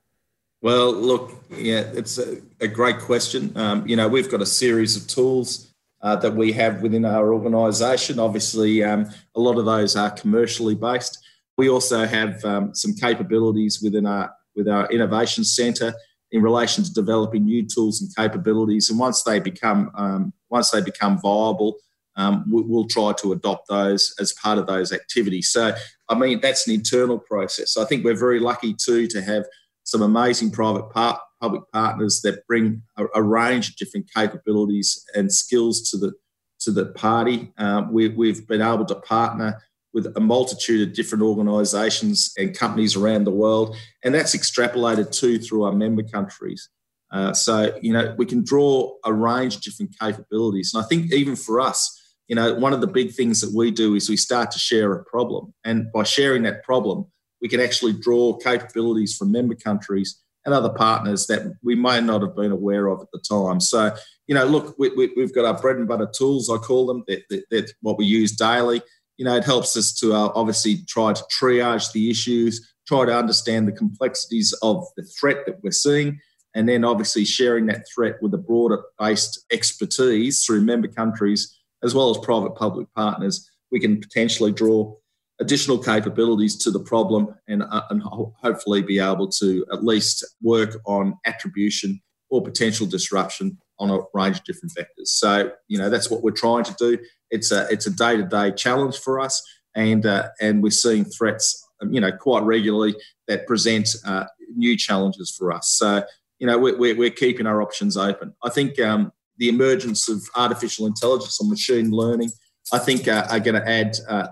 Well, 0.62 0.92
look, 0.92 1.32
yeah, 1.52 1.82
it's 1.94 2.18
a, 2.18 2.42
a 2.60 2.68
great 2.68 3.00
question. 3.00 3.56
Um, 3.56 3.88
you 3.88 3.96
know, 3.96 4.08
we've 4.08 4.32
got 4.32 4.42
a 4.42 4.48
series 4.48 4.98
of 4.98 5.08
tools 5.08 5.65
uh, 6.06 6.16
that 6.16 6.36
we 6.36 6.54
have 6.54 6.84
within 6.84 7.04
our 7.04 7.34
organisation. 7.34 8.20
Obviously, 8.20 8.84
um, 8.84 9.10
a 9.36 9.40
lot 9.40 9.58
of 9.58 9.66
those 9.66 9.96
are 9.96 10.12
commercially 10.12 10.76
based. 10.76 11.18
We 11.58 11.68
also 11.68 12.06
have 12.06 12.46
um, 12.46 12.76
some 12.76 12.94
capabilities 12.94 13.82
within 13.82 14.06
our 14.06 14.32
with 14.56 14.68
our 14.70 14.88
innovation 14.90 15.44
centre 15.44 15.94
in 16.32 16.42
relation 16.42 16.84
to 16.84 16.94
developing 16.94 17.44
new 17.44 17.66
tools 17.68 18.02
and 18.02 18.16
capabilities. 18.16 18.90
And 18.90 19.00
once 19.00 19.24
they 19.24 19.40
become 19.40 19.92
um, 19.96 20.32
once 20.50 20.70
they 20.70 20.80
become 20.80 21.20
viable, 21.20 21.76
um, 22.18 22.46
we, 22.52 22.62
will 22.62 22.88
try 22.88 23.14
to 23.22 23.32
adopt 23.32 23.68
those 23.68 24.14
as 24.20 24.32
part 24.34 24.60
of 24.60 24.68
those 24.68 24.94
activities. 24.94 25.50
So, 25.50 25.74
I 26.08 26.16
mean, 26.16 26.40
that's 26.40 26.68
an 26.68 26.76
internal 26.76 27.18
process. 27.18 27.78
I 27.78 27.86
think 27.86 28.06
we're 28.06 28.16
very 28.16 28.40
lucky 28.40 28.76
too 28.76 29.08
to 29.08 29.24
have 29.24 29.46
some 29.84 30.04
amazing 30.04 30.52
private 30.52 30.92
part, 30.92 31.20
public 31.42 31.64
partners 31.72 32.22
that 32.22 32.46
bring 32.48 32.82
a, 32.98 33.06
a, 33.16 33.22
range 33.22 33.70
of 33.70 33.76
different 33.76 34.12
capabilities 34.14 35.04
and 35.16 35.32
skills 35.32 35.90
to 35.90 35.98
the 35.98 36.14
to 36.60 36.72
the 36.72 36.88
party. 36.88 37.52
Um, 37.58 37.92
we, 37.92 38.08
we've 38.10 38.48
been 38.48 38.62
able 38.62 38.86
to 38.86 38.96
partner 38.96 39.62
with 39.94 40.12
a 40.18 40.20
multitude 40.20 40.88
of 40.88 40.96
different 40.96 41.24
organisations 41.24 42.34
and 42.38 42.58
companies 42.58 42.96
around 42.96 43.24
the 43.24 43.32
world, 43.32 43.76
and 44.04 44.14
that's 44.14 44.36
extrapolated 44.36 45.12
too 45.12 45.40
through 45.40 45.64
our 45.64 45.72
member 45.72 46.04
countries. 46.04 46.70
Uh, 47.12 47.34
so 47.34 47.78
you 47.82 47.94
know 47.94 48.16
we 48.18 48.26
can 48.26 48.44
draw 48.44 48.92
a 49.06 49.14
range 49.14 49.56
of 49.56 49.62
different 49.62 49.98
capabilities, 50.00 50.74
and 50.74 50.84
I 50.84 50.88
think 50.88 51.14
even 51.14 51.36
for 51.36 51.62
us, 51.62 52.02
you 52.28 52.36
know, 52.36 52.56
one 52.56 52.74
of 52.74 52.82
the 52.82 52.88
big 52.88 53.14
things 53.14 53.42
that 53.42 53.54
we 53.54 53.72
do 53.72 53.96
is 53.96 54.10
we 54.10 54.18
start 54.18 54.52
to 54.52 54.60
share 54.60 54.94
a 54.94 55.04
problem, 55.06 55.54
and 55.64 55.92
by 55.92 56.04
sharing 56.04 56.44
that 56.44 56.64
problem, 56.64 57.06
we 57.42 57.48
can 57.48 57.60
actually 57.60 57.94
draw 57.94 58.36
capabilities 58.38 59.16
from 59.16 59.32
member 59.32 59.56
countries 59.56 60.22
and 60.46 60.54
other 60.54 60.70
partners 60.70 61.26
that 61.28 61.54
we 61.64 61.76
may 61.76 62.00
not 62.00 62.22
have 62.22 62.36
been 62.36 62.52
aware 62.52 62.88
of 62.88 63.02
at 63.02 63.08
the 63.12 63.20
time. 63.20 63.60
So, 63.60 63.96
you 64.28 64.36
know, 64.36 64.46
look, 64.46 64.76
we, 64.78 64.90
have 64.90 65.12
we, 65.18 65.28
got 65.32 65.46
our 65.46 65.60
bread 65.60 65.78
and 65.78 65.88
butter 65.88 66.10
tools, 66.16 66.50
I 66.50 66.58
call 66.58 66.86
them, 66.86 67.04
that, 67.08 67.24
that, 67.30 67.46
that's 67.50 67.74
what 67.82 67.98
we 67.98 68.06
use 68.06 68.36
daily. 68.36 68.82
You 69.18 69.26
know, 69.26 69.36
it 69.36 69.44
helps 69.44 69.76
us 69.76 69.94
to 70.00 70.14
uh, 70.14 70.32
obviously 70.36 70.84
try 70.88 71.14
to 71.14 71.24
triage 71.40 71.92
the 71.94 72.10
issues, 72.10 72.74
try 72.88 73.06
to 73.06 73.18
understand 73.18 73.68
the 73.68 73.72
complexities 73.72 74.54
of 74.62 74.86
the 74.98 75.04
threat 75.20 75.46
that 75.48 75.64
we're 75.64 75.72
seeing, 75.72 76.20
and 76.54 76.70
then 76.70 76.84
obviously 76.86 77.26
sharing 77.26 77.66
that 77.68 77.86
threat 77.94 78.16
with 78.22 78.34
a 78.34 78.38
broader 78.38 78.82
based 79.00 79.46
expertise 79.52 80.46
through 80.46 80.62
member 80.62 80.88
countries 80.88 81.58
as 81.84 81.94
well 81.94 82.10
as 82.10 82.18
private 82.20 82.56
public 82.56 82.88
partners. 82.96 83.50
We 83.72 83.80
can 83.80 84.00
potentially 84.00 84.52
draw 84.52 84.96
additional 85.40 85.78
capabilities 85.78 86.56
to 86.64 86.72
the 86.72 86.80
problem 86.80 87.36
and, 87.48 87.64
uh, 87.64 87.82
and 87.90 88.02
hopefully 88.02 88.82
be 88.82 89.00
able 89.00 89.28
to 89.28 89.66
at 89.72 89.84
least 89.84 90.26
work 90.42 90.78
on 90.86 91.16
attribution 91.26 92.02
or 92.30 92.42
potential 92.42 92.88
disruption 92.88 93.58
on 93.80 93.90
a 93.92 94.00
range 94.14 94.38
of 94.38 94.44
different 94.46 94.74
vectors. 94.74 95.08
So, 95.08 95.52
you 95.68 95.78
know, 95.78 95.90
that's 95.90 96.10
what 96.10 96.24
we're 96.24 96.32
trying 96.32 96.64
to 96.64 96.76
do. 96.80 96.98
It's 97.32 97.52
a 97.52 97.68
it's 97.70 97.88
a 97.88 97.92
day 97.92 98.16
to 98.18 98.24
day 98.24 98.52
challenge 98.52 98.98
for 98.98 99.20
us, 99.20 99.44
and 99.76 100.06
uh, 100.06 100.30
and 100.40 100.64
we're 100.64 100.70
seeing 100.70 101.06
threats, 101.06 101.68
um, 101.82 101.92
you 101.94 102.00
know, 102.00 102.12
quite 102.12 102.44
regularly 102.44 102.96
that 103.28 103.46
present 103.48 103.90
uh, 104.06 104.26
new 104.56 104.78
challenges 104.78 105.36
for 105.38 105.52
us. 105.52 105.70
So, 105.72 106.04
you 106.40 106.48
know, 106.48 106.58
we're, 106.58 106.96
we're 106.96 107.10
keeping 107.10 107.48
our 107.48 107.62
options 107.62 107.98
open. 107.98 108.34
I 108.44 108.50
think 108.50 108.80
um, 108.80 109.12
the 109.38 109.50
emergence 109.50 110.08
of 110.08 110.24
artificial 110.36 110.86
intelligence 110.86 111.40
and 111.42 111.50
machine 111.50 111.92
learning, 111.92 112.32
I 112.72 112.80
think, 112.80 113.08
uh, 113.08 113.28
are 113.30 113.40
going 113.40 113.56
to 113.56 113.68
add 113.68 113.98
uh, 114.08 114.28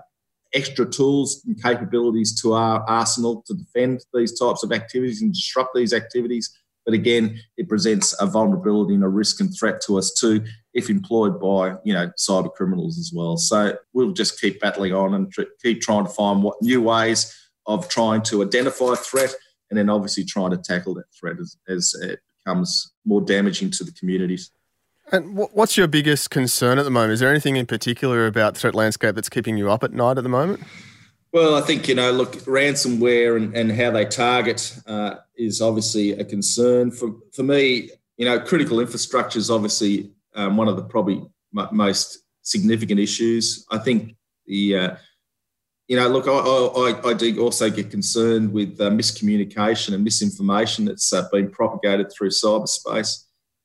extra 0.54 0.86
tools 0.86 1.42
and 1.46 1.60
capabilities 1.60 2.40
to 2.42 2.54
our 2.54 2.80
arsenal 2.88 3.42
to 3.46 3.54
defend 3.54 4.04
these 4.14 4.38
types 4.38 4.62
of 4.62 4.72
activities 4.72 5.20
and 5.20 5.32
disrupt 5.32 5.74
these 5.74 5.92
activities. 5.92 6.56
But 6.84 6.94
again, 6.94 7.40
it 7.56 7.68
presents 7.68 8.14
a 8.20 8.26
vulnerability 8.26 8.94
and 8.94 9.04
a 9.04 9.08
risk 9.08 9.40
and 9.40 9.54
threat 9.54 9.80
to 9.86 9.98
us 9.98 10.12
too, 10.12 10.44
if 10.74 10.90
employed 10.90 11.40
by 11.40 11.76
you 11.84 11.94
know 11.94 12.10
cyber 12.18 12.52
criminals 12.52 12.98
as 12.98 13.10
well. 13.14 13.36
So 13.36 13.76
we'll 13.92 14.12
just 14.12 14.40
keep 14.40 14.60
battling 14.60 14.92
on 14.92 15.14
and 15.14 15.32
tr- 15.32 15.42
keep 15.62 15.80
trying 15.80 16.04
to 16.04 16.10
find 16.10 16.42
what 16.42 16.60
new 16.60 16.82
ways 16.82 17.34
of 17.66 17.88
trying 17.88 18.22
to 18.22 18.42
identify 18.42 18.92
a 18.92 18.96
threat, 18.96 19.34
and 19.70 19.78
then 19.78 19.88
obviously 19.88 20.24
trying 20.24 20.50
to 20.50 20.58
tackle 20.58 20.94
that 20.94 21.12
threat 21.18 21.38
as, 21.40 21.56
as 21.68 21.94
it 22.02 22.20
becomes 22.44 22.92
more 23.06 23.22
damaging 23.22 23.70
to 23.70 23.84
the 23.84 23.92
communities. 23.92 24.50
And 25.12 25.36
what's 25.36 25.76
your 25.76 25.86
biggest 25.86 26.30
concern 26.30 26.78
at 26.78 26.84
the 26.84 26.90
moment? 26.90 27.12
Is 27.12 27.20
there 27.20 27.30
anything 27.30 27.56
in 27.56 27.66
particular 27.66 28.26
about 28.26 28.56
threat 28.56 28.74
landscape 28.74 29.14
that's 29.14 29.28
keeping 29.28 29.56
you 29.56 29.70
up 29.70 29.84
at 29.84 29.92
night 29.92 30.16
at 30.16 30.22
the 30.22 30.30
moment? 30.30 30.60
Well, 31.32 31.56
I 31.56 31.60
think, 31.60 31.88
you 31.88 31.94
know, 31.94 32.10
look, 32.10 32.32
ransomware 32.44 33.36
and, 33.36 33.54
and 33.56 33.72
how 33.72 33.90
they 33.90 34.04
target 34.06 34.76
uh, 34.86 35.16
is 35.36 35.60
obviously 35.60 36.12
a 36.12 36.24
concern. 36.24 36.90
For, 36.90 37.12
for 37.32 37.42
me, 37.42 37.90
you 38.16 38.24
know, 38.24 38.38
critical 38.40 38.80
infrastructure 38.80 39.38
is 39.38 39.50
obviously 39.50 40.12
um, 40.34 40.56
one 40.56 40.68
of 40.68 40.76
the 40.76 40.84
probably 40.84 41.24
m- 41.56 41.68
most 41.72 42.20
significant 42.42 43.00
issues. 43.00 43.66
I 43.70 43.78
think 43.78 44.16
the, 44.46 44.76
uh, 44.76 44.96
you 45.88 45.96
know, 45.96 46.08
look, 46.08 46.28
I, 46.28 46.30
I, 46.30 47.10
I, 47.10 47.14
do 47.14 47.42
also 47.42 47.68
get 47.68 47.90
concerned 47.90 48.52
with 48.52 48.80
uh, 48.80 48.90
miscommunication 48.90 49.92
and 49.92 50.04
misinformation 50.04 50.84
that's 50.84 51.12
uh, 51.12 51.28
been 51.30 51.50
propagated 51.50 52.12
through 52.12 52.30
cyberspace. 52.30 53.23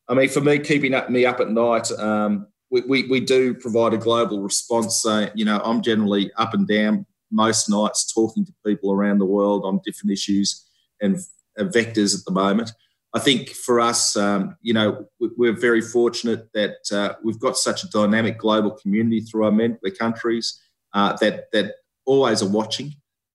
I 0.10 0.16
mean, 0.16 0.30
for 0.30 0.42
me, 0.42 0.60
keeping 0.60 0.94
up, 0.94 1.10
me 1.10 1.26
up 1.26 1.40
at 1.40 1.50
night, 1.50 1.92
um, 1.92 2.48
we, 2.72 2.82
we, 2.82 3.08
we, 3.08 3.20
do 3.20 3.54
provide 3.54 3.94
a 3.94 3.98
global 3.98 4.42
response. 4.42 5.02
So, 5.02 5.30
you 5.36 5.46
know, 5.46 5.62
I'm 5.64 5.82
generally 5.82 6.32
up 6.34 6.54
and 6.54 6.68
down 6.68 7.06
most 7.32 7.70
nights 7.70 8.12
talking 8.12 8.46
to 8.46 8.54
people 8.66 8.92
around 8.92 9.20
the 9.20 9.26
world 9.26 9.64
on 9.66 9.82
different 9.86 10.12
issues 10.12 10.66
and 11.00 11.18
vectors 11.60 12.18
at 12.18 12.26
the 12.26 12.32
moment. 12.32 12.72
I 13.14 13.20
think 13.20 13.50
for 13.50 13.80
us, 13.80 14.16
um, 14.16 14.56
you 14.62 14.74
know, 14.74 15.06
we're 15.20 15.60
very 15.60 15.82
fortunate 15.82 16.48
that 16.54 16.78
uh, 16.92 17.16
we've 17.24 17.40
got 17.40 17.58
such 17.58 17.84
a 17.84 17.90
dynamic 17.90 18.38
global 18.38 18.72
community 18.72 19.22
through 19.22 19.46
our 19.46 19.52
member 19.52 19.90
countries 19.90 20.62
uh, 20.94 21.16
that 21.18 21.52
that 21.52 21.76
always 22.06 22.44
are 22.44 22.50
watching. 22.50 22.94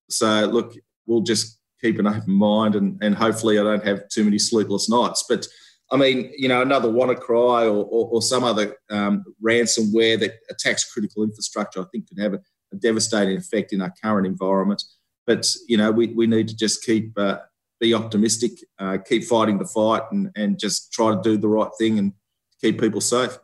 So 0.09 0.45
look, 0.45 0.75
we'll 1.07 1.21
just 1.21 1.59
keep 1.81 1.99
an 1.99 2.07
open 2.07 2.33
mind, 2.33 2.75
and, 2.75 2.97
and 3.01 3.15
hopefully, 3.15 3.59
I 3.59 3.63
don't 3.63 3.85
have 3.85 4.07
too 4.07 4.23
many 4.23 4.39
sleepless 4.39 4.89
nights. 4.89 5.25
But 5.27 5.45
I 5.91 5.97
mean, 5.97 6.31
you 6.35 6.47
know, 6.47 6.61
another 6.61 6.89
WannaCry 6.89 7.65
or, 7.65 7.85
or, 7.85 8.09
or 8.11 8.21
some 8.21 8.43
other 8.43 8.75
um, 8.89 9.23
ransomware 9.43 10.19
that 10.19 10.33
attacks 10.49 10.91
critical 10.91 11.23
infrastructure, 11.23 11.81
I 11.81 11.85
think 11.91 12.07
could 12.09 12.19
have 12.19 12.33
a, 12.33 12.39
a, 12.73 12.75
devastating 12.77 13.37
effect 13.37 13.71
in 13.71 13.81
our 13.81 13.93
current 14.03 14.25
environment. 14.25 14.83
But 15.27 15.47
you 15.67 15.77
know, 15.77 15.91
we, 15.91 16.07
we 16.07 16.27
need 16.27 16.47
to 16.47 16.55
just 16.55 16.83
keep 16.83 17.17
uh, 17.17 17.39
be 17.79 17.93
optimistic, 17.93 18.51
uh, 18.79 18.97
keep 18.97 19.25
fighting 19.25 19.59
the 19.59 19.65
fight, 19.65 20.03
and 20.11 20.31
and 20.35 20.59
just 20.59 20.91
try 20.91 21.11
to 21.11 21.21
do 21.21 21.37
the 21.37 21.47
right 21.47 21.71
thing 21.77 21.99
and 21.99 22.13
keep 22.61 22.79
people 22.79 23.01
safe. 23.01 23.37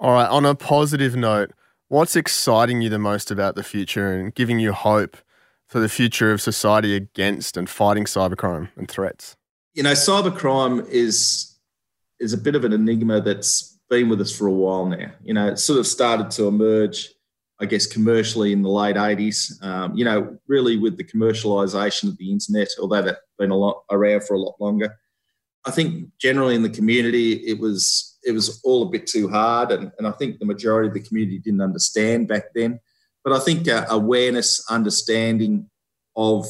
All 0.00 0.12
right. 0.12 0.28
On 0.28 0.44
a 0.44 0.54
positive 0.54 1.14
note, 1.14 1.52
what's 1.88 2.16
exciting 2.16 2.80
you 2.80 2.88
the 2.88 2.98
most 2.98 3.30
about 3.30 3.54
the 3.54 3.62
future 3.62 4.12
and 4.12 4.34
giving 4.34 4.58
you 4.58 4.72
hope 4.72 5.16
for 5.68 5.80
the 5.80 5.88
future 5.88 6.32
of 6.32 6.40
society 6.40 6.96
against 6.96 7.56
and 7.56 7.68
fighting 7.68 8.04
cybercrime 8.04 8.70
and 8.76 8.90
threats? 8.90 9.36
You 9.74 9.82
know, 9.82 9.92
cybercrime 9.92 10.88
is 10.88 11.58
is 12.20 12.32
a 12.32 12.38
bit 12.38 12.54
of 12.54 12.64
an 12.64 12.72
enigma 12.72 13.20
that's 13.20 13.78
been 13.90 14.08
with 14.08 14.20
us 14.20 14.36
for 14.36 14.46
a 14.46 14.52
while 14.52 14.86
now. 14.86 15.10
You 15.22 15.34
know, 15.34 15.48
it 15.48 15.58
sort 15.58 15.80
of 15.80 15.86
started 15.86 16.30
to 16.32 16.46
emerge 16.46 17.12
I 17.62 17.64
guess, 17.64 17.86
commercially 17.86 18.52
in 18.52 18.62
the 18.62 18.68
late 18.68 18.96
80s. 18.96 19.62
Um, 19.62 19.94
you 19.94 20.04
know, 20.04 20.36
really 20.48 20.76
with 20.78 20.96
the 20.96 21.04
commercialisation 21.04 22.08
of 22.08 22.18
the 22.18 22.32
internet, 22.32 22.68
although 22.80 23.02
that's 23.02 23.20
been 23.38 23.52
a 23.52 23.56
lot 23.56 23.84
around 23.88 24.24
for 24.24 24.34
a 24.34 24.40
lot 24.40 24.56
longer. 24.60 24.98
I 25.64 25.70
think 25.70 26.08
generally 26.18 26.56
in 26.56 26.64
the 26.64 26.68
community, 26.68 27.34
it 27.34 27.60
was 27.60 28.18
it 28.24 28.32
was 28.32 28.60
all 28.64 28.82
a 28.82 28.90
bit 28.90 29.06
too 29.06 29.28
hard, 29.28 29.70
and, 29.70 29.92
and 29.96 30.08
I 30.08 30.10
think 30.10 30.40
the 30.40 30.44
majority 30.44 30.88
of 30.88 30.94
the 30.94 31.08
community 31.08 31.38
didn't 31.38 31.60
understand 31.60 32.26
back 32.26 32.46
then. 32.52 32.80
But 33.22 33.32
I 33.32 33.38
think 33.38 33.68
uh, 33.68 33.86
awareness, 33.90 34.68
understanding 34.68 35.70
of 36.16 36.46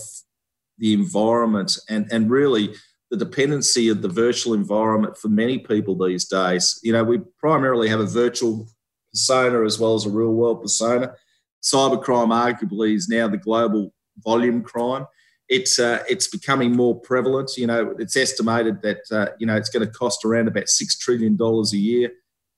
the 0.78 0.94
environment, 0.94 1.76
and 1.90 2.10
and 2.10 2.30
really 2.30 2.74
the 3.12 3.18
dependency 3.18 3.90
of 3.90 4.00
the 4.00 4.08
virtual 4.08 4.54
environment 4.54 5.18
for 5.18 5.28
many 5.28 5.58
people 5.58 5.94
these 5.94 6.24
days. 6.24 6.80
You 6.82 6.94
know, 6.94 7.04
we 7.04 7.18
primarily 7.38 7.90
have 7.90 8.00
a 8.00 8.06
virtual 8.06 8.66
persona 9.12 9.64
as 9.64 9.78
well 9.78 9.94
as 9.94 10.06
a 10.06 10.10
real 10.10 10.32
world 10.32 10.62
persona. 10.62 11.14
Cybercrime 11.62 12.32
arguably 12.32 12.94
is 12.94 13.10
now 13.10 13.28
the 13.28 13.36
global 13.36 13.92
volume 14.24 14.62
crime. 14.62 15.06
It's 15.50 15.78
uh, 15.78 16.02
it's 16.08 16.26
becoming 16.26 16.74
more 16.74 16.98
prevalent. 16.98 17.50
You 17.58 17.66
know, 17.66 17.94
it's 17.98 18.16
estimated 18.16 18.80
that 18.80 19.00
uh, 19.12 19.26
you 19.38 19.46
know 19.46 19.56
it's 19.56 19.68
going 19.68 19.86
to 19.86 19.92
cost 19.92 20.24
around 20.24 20.48
about 20.48 20.70
six 20.70 20.96
trillion 20.96 21.36
dollars 21.36 21.74
a 21.74 21.78
year. 21.78 22.10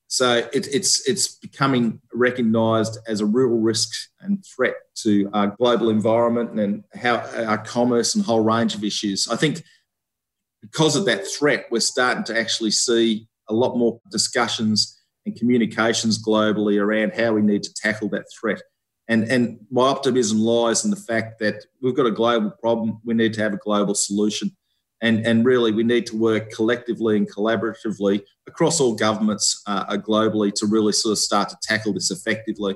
So 0.06 0.48
it, 0.52 0.68
it's 0.72 1.06
it's 1.08 1.26
becoming 1.26 2.00
recognised 2.12 2.98
as 3.08 3.20
a 3.20 3.26
real 3.26 3.48
risk 3.48 3.90
and 4.20 4.44
threat 4.46 4.76
to 5.02 5.28
our 5.32 5.48
global 5.48 5.90
environment 5.90 6.60
and 6.60 6.84
how 6.94 7.16
our 7.44 7.58
commerce 7.58 8.14
and 8.14 8.24
whole 8.24 8.44
range 8.44 8.76
of 8.76 8.84
issues. 8.84 9.26
I 9.26 9.34
think 9.34 9.64
because 10.70 10.96
of 10.96 11.05
that 11.05 11.27
threat, 11.27 11.66
we're 11.70 11.81
starting 11.81 12.24
to 12.24 12.38
actually 12.38 12.70
see 12.70 13.27
a 13.48 13.55
lot 13.55 13.77
more 13.77 14.00
discussions 14.11 15.03
and 15.27 15.37
communications 15.37 16.22
globally 16.22 16.81
around 16.81 17.12
how 17.14 17.33
we 17.33 17.42
need 17.42 17.62
to 17.62 17.74
tackle 17.74 18.09
that 18.09 18.24
threat. 18.40 18.62
And, 19.09 19.24
and 19.24 19.59
my 19.70 19.83
optimism 19.83 20.38
lies 20.38 20.85
in 20.85 20.90
the 20.90 20.96
fact 20.96 21.38
that 21.40 21.66
we've 21.83 21.94
got 21.94 22.07
a 22.07 22.11
global 22.11 22.50
problem. 22.50 23.00
We 23.05 23.12
need 23.12 23.35
to 23.35 23.42
have 23.42 23.53
a 23.53 23.59
global 23.59 23.94
solution. 23.94 24.50
And, 25.03 25.27
and 25.27 25.44
really, 25.44 25.70
we 25.72 25.85
need 25.85 26.07
to 26.07 26.16
work 26.16 26.50
collectively 26.50 27.18
and 27.18 27.31
collaboratively 27.31 28.22
across 28.46 28.81
all 28.81 28.94
governments 28.94 29.62
uh, 29.66 29.96
globally 29.98 30.50
to 30.55 30.66
really 30.66 30.92
sort 30.92 31.12
of 31.12 31.18
start 31.18 31.50
to 31.50 31.59
tackle 31.62 31.92
this 31.92 32.11
effectively. 32.11 32.74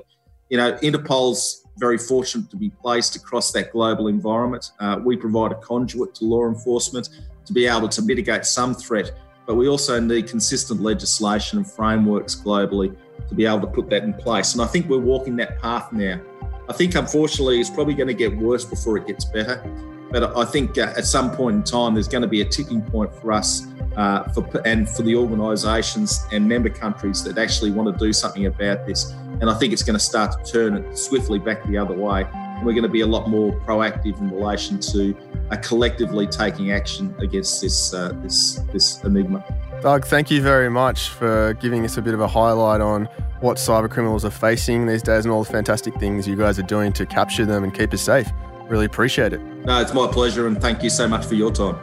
You 0.49 0.57
know, 0.57 0.77
Interpol's 0.83 1.65
very 1.79 1.97
fortunate 1.97 2.51
to 2.51 2.57
be 2.57 2.69
placed 2.69 3.15
across 3.15 3.51
that 3.53 3.71
global 3.71 4.07
environment. 4.07 4.71
Uh, 4.79 4.99
we 5.03 5.15
provide 5.15 5.51
a 5.51 5.55
conduit 5.55 6.13
to 6.15 6.25
law 6.25 6.47
enforcement 6.47 7.09
to 7.49 7.53
be 7.53 7.65
able 7.65 7.89
to 7.89 8.01
mitigate 8.03 8.45
some 8.45 8.75
threat 8.75 9.11
but 9.49 9.55
we 9.55 9.67
also 9.67 9.99
need 9.99 10.27
consistent 10.27 10.79
legislation 10.79 11.57
and 11.57 11.65
frameworks 11.67 12.35
globally 12.35 12.95
to 13.27 13.33
be 13.33 13.47
able 13.47 13.61
to 13.61 13.65
put 13.65 13.89
that 13.89 14.03
in 14.03 14.13
place. 14.13 14.53
And 14.53 14.61
I 14.61 14.67
think 14.67 14.87
we're 14.87 14.99
walking 14.99 15.35
that 15.37 15.59
path 15.59 15.91
now. 15.91 16.21
I 16.69 16.73
think, 16.73 16.93
unfortunately, 16.93 17.59
it's 17.59 17.71
probably 17.71 17.95
going 17.95 18.09
to 18.09 18.13
get 18.13 18.37
worse 18.37 18.63
before 18.63 18.97
it 18.97 19.07
gets 19.07 19.25
better. 19.25 19.63
But 20.11 20.37
I 20.37 20.45
think 20.45 20.77
uh, 20.77 20.93
at 20.95 21.05
some 21.05 21.31
point 21.31 21.55
in 21.55 21.63
time, 21.63 21.95
there's 21.95 22.07
going 22.07 22.21
to 22.21 22.27
be 22.27 22.41
a 22.41 22.45
tipping 22.45 22.83
point 22.83 23.11
for 23.11 23.31
us 23.31 23.65
uh, 23.97 24.31
for, 24.33 24.47
and 24.67 24.87
for 24.87 25.01
the 25.01 25.15
organisations 25.15 26.23
and 26.31 26.47
member 26.47 26.69
countries 26.69 27.23
that 27.23 27.39
actually 27.39 27.71
want 27.71 27.91
to 27.91 28.05
do 28.05 28.13
something 28.13 28.45
about 28.45 28.85
this. 28.85 29.09
And 29.41 29.49
I 29.49 29.55
think 29.55 29.73
it's 29.73 29.81
going 29.81 29.97
to 29.97 30.05
start 30.05 30.45
to 30.45 30.51
turn 30.51 30.95
swiftly 30.95 31.39
back 31.39 31.65
the 31.65 31.79
other 31.79 31.95
way. 31.95 32.27
And 32.59 32.65
we're 32.65 32.73
going 32.73 32.83
to 32.83 32.89
be 32.89 33.01
a 33.01 33.07
lot 33.07 33.29
more 33.29 33.53
proactive 33.61 34.19
in 34.19 34.31
relation 34.31 34.79
to 34.91 35.15
are 35.49 35.57
collectively 35.57 36.27
taking 36.27 36.71
action 36.71 37.15
against 37.19 37.61
this 37.61 37.93
uh, 37.93 38.11
this 38.21 38.55
this 38.73 39.01
enigma. 39.05 39.41
Doug, 39.81 40.05
thank 40.05 40.29
you 40.29 40.41
very 40.41 40.69
much 40.69 41.07
for 41.07 41.53
giving 41.61 41.85
us 41.85 41.95
a 41.95 42.01
bit 42.01 42.13
of 42.13 42.19
a 42.19 42.27
highlight 42.27 42.81
on 42.81 43.05
what 43.39 43.55
cyber 43.55 43.89
criminals 43.89 44.25
are 44.25 44.29
facing 44.29 44.85
these 44.87 45.01
days 45.01 45.23
and 45.23 45.31
all 45.31 45.45
the 45.45 45.49
fantastic 45.49 45.95
things 45.95 46.27
you 46.27 46.35
guys 46.35 46.59
are 46.59 46.63
doing 46.63 46.91
to 46.91 47.05
capture 47.05 47.45
them 47.45 47.63
and 47.63 47.73
keep 47.73 47.93
us 47.93 48.01
safe. 48.01 48.29
Really 48.67 48.85
appreciate 48.85 49.31
it. 49.31 49.39
No, 49.63 49.79
it's 49.79 49.93
my 49.93 50.07
pleasure, 50.07 50.47
and 50.47 50.61
thank 50.61 50.83
you 50.83 50.89
so 50.89 51.07
much 51.07 51.25
for 51.25 51.35
your 51.35 51.53
time. 51.53 51.77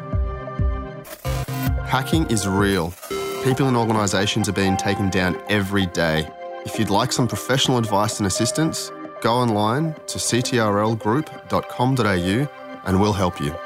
Hacking 1.86 2.30
is 2.30 2.46
real. 2.46 2.92
People 3.44 3.66
and 3.66 3.78
organisations 3.78 4.46
are 4.48 4.52
being 4.52 4.76
taken 4.76 5.08
down 5.08 5.40
every 5.48 5.86
day. 5.86 6.28
If 6.66 6.78
you'd 6.78 6.90
like 6.90 7.12
some 7.12 7.26
professional 7.26 7.78
advice 7.78 8.18
and 8.18 8.26
assistance, 8.26 8.90
go 9.20 9.34
online 9.34 9.94
to 10.06 10.18
ctrlgroup.com.au 10.18 12.48
and 12.86 13.00
we'll 13.00 13.12
help 13.12 13.40
you. 13.40 13.65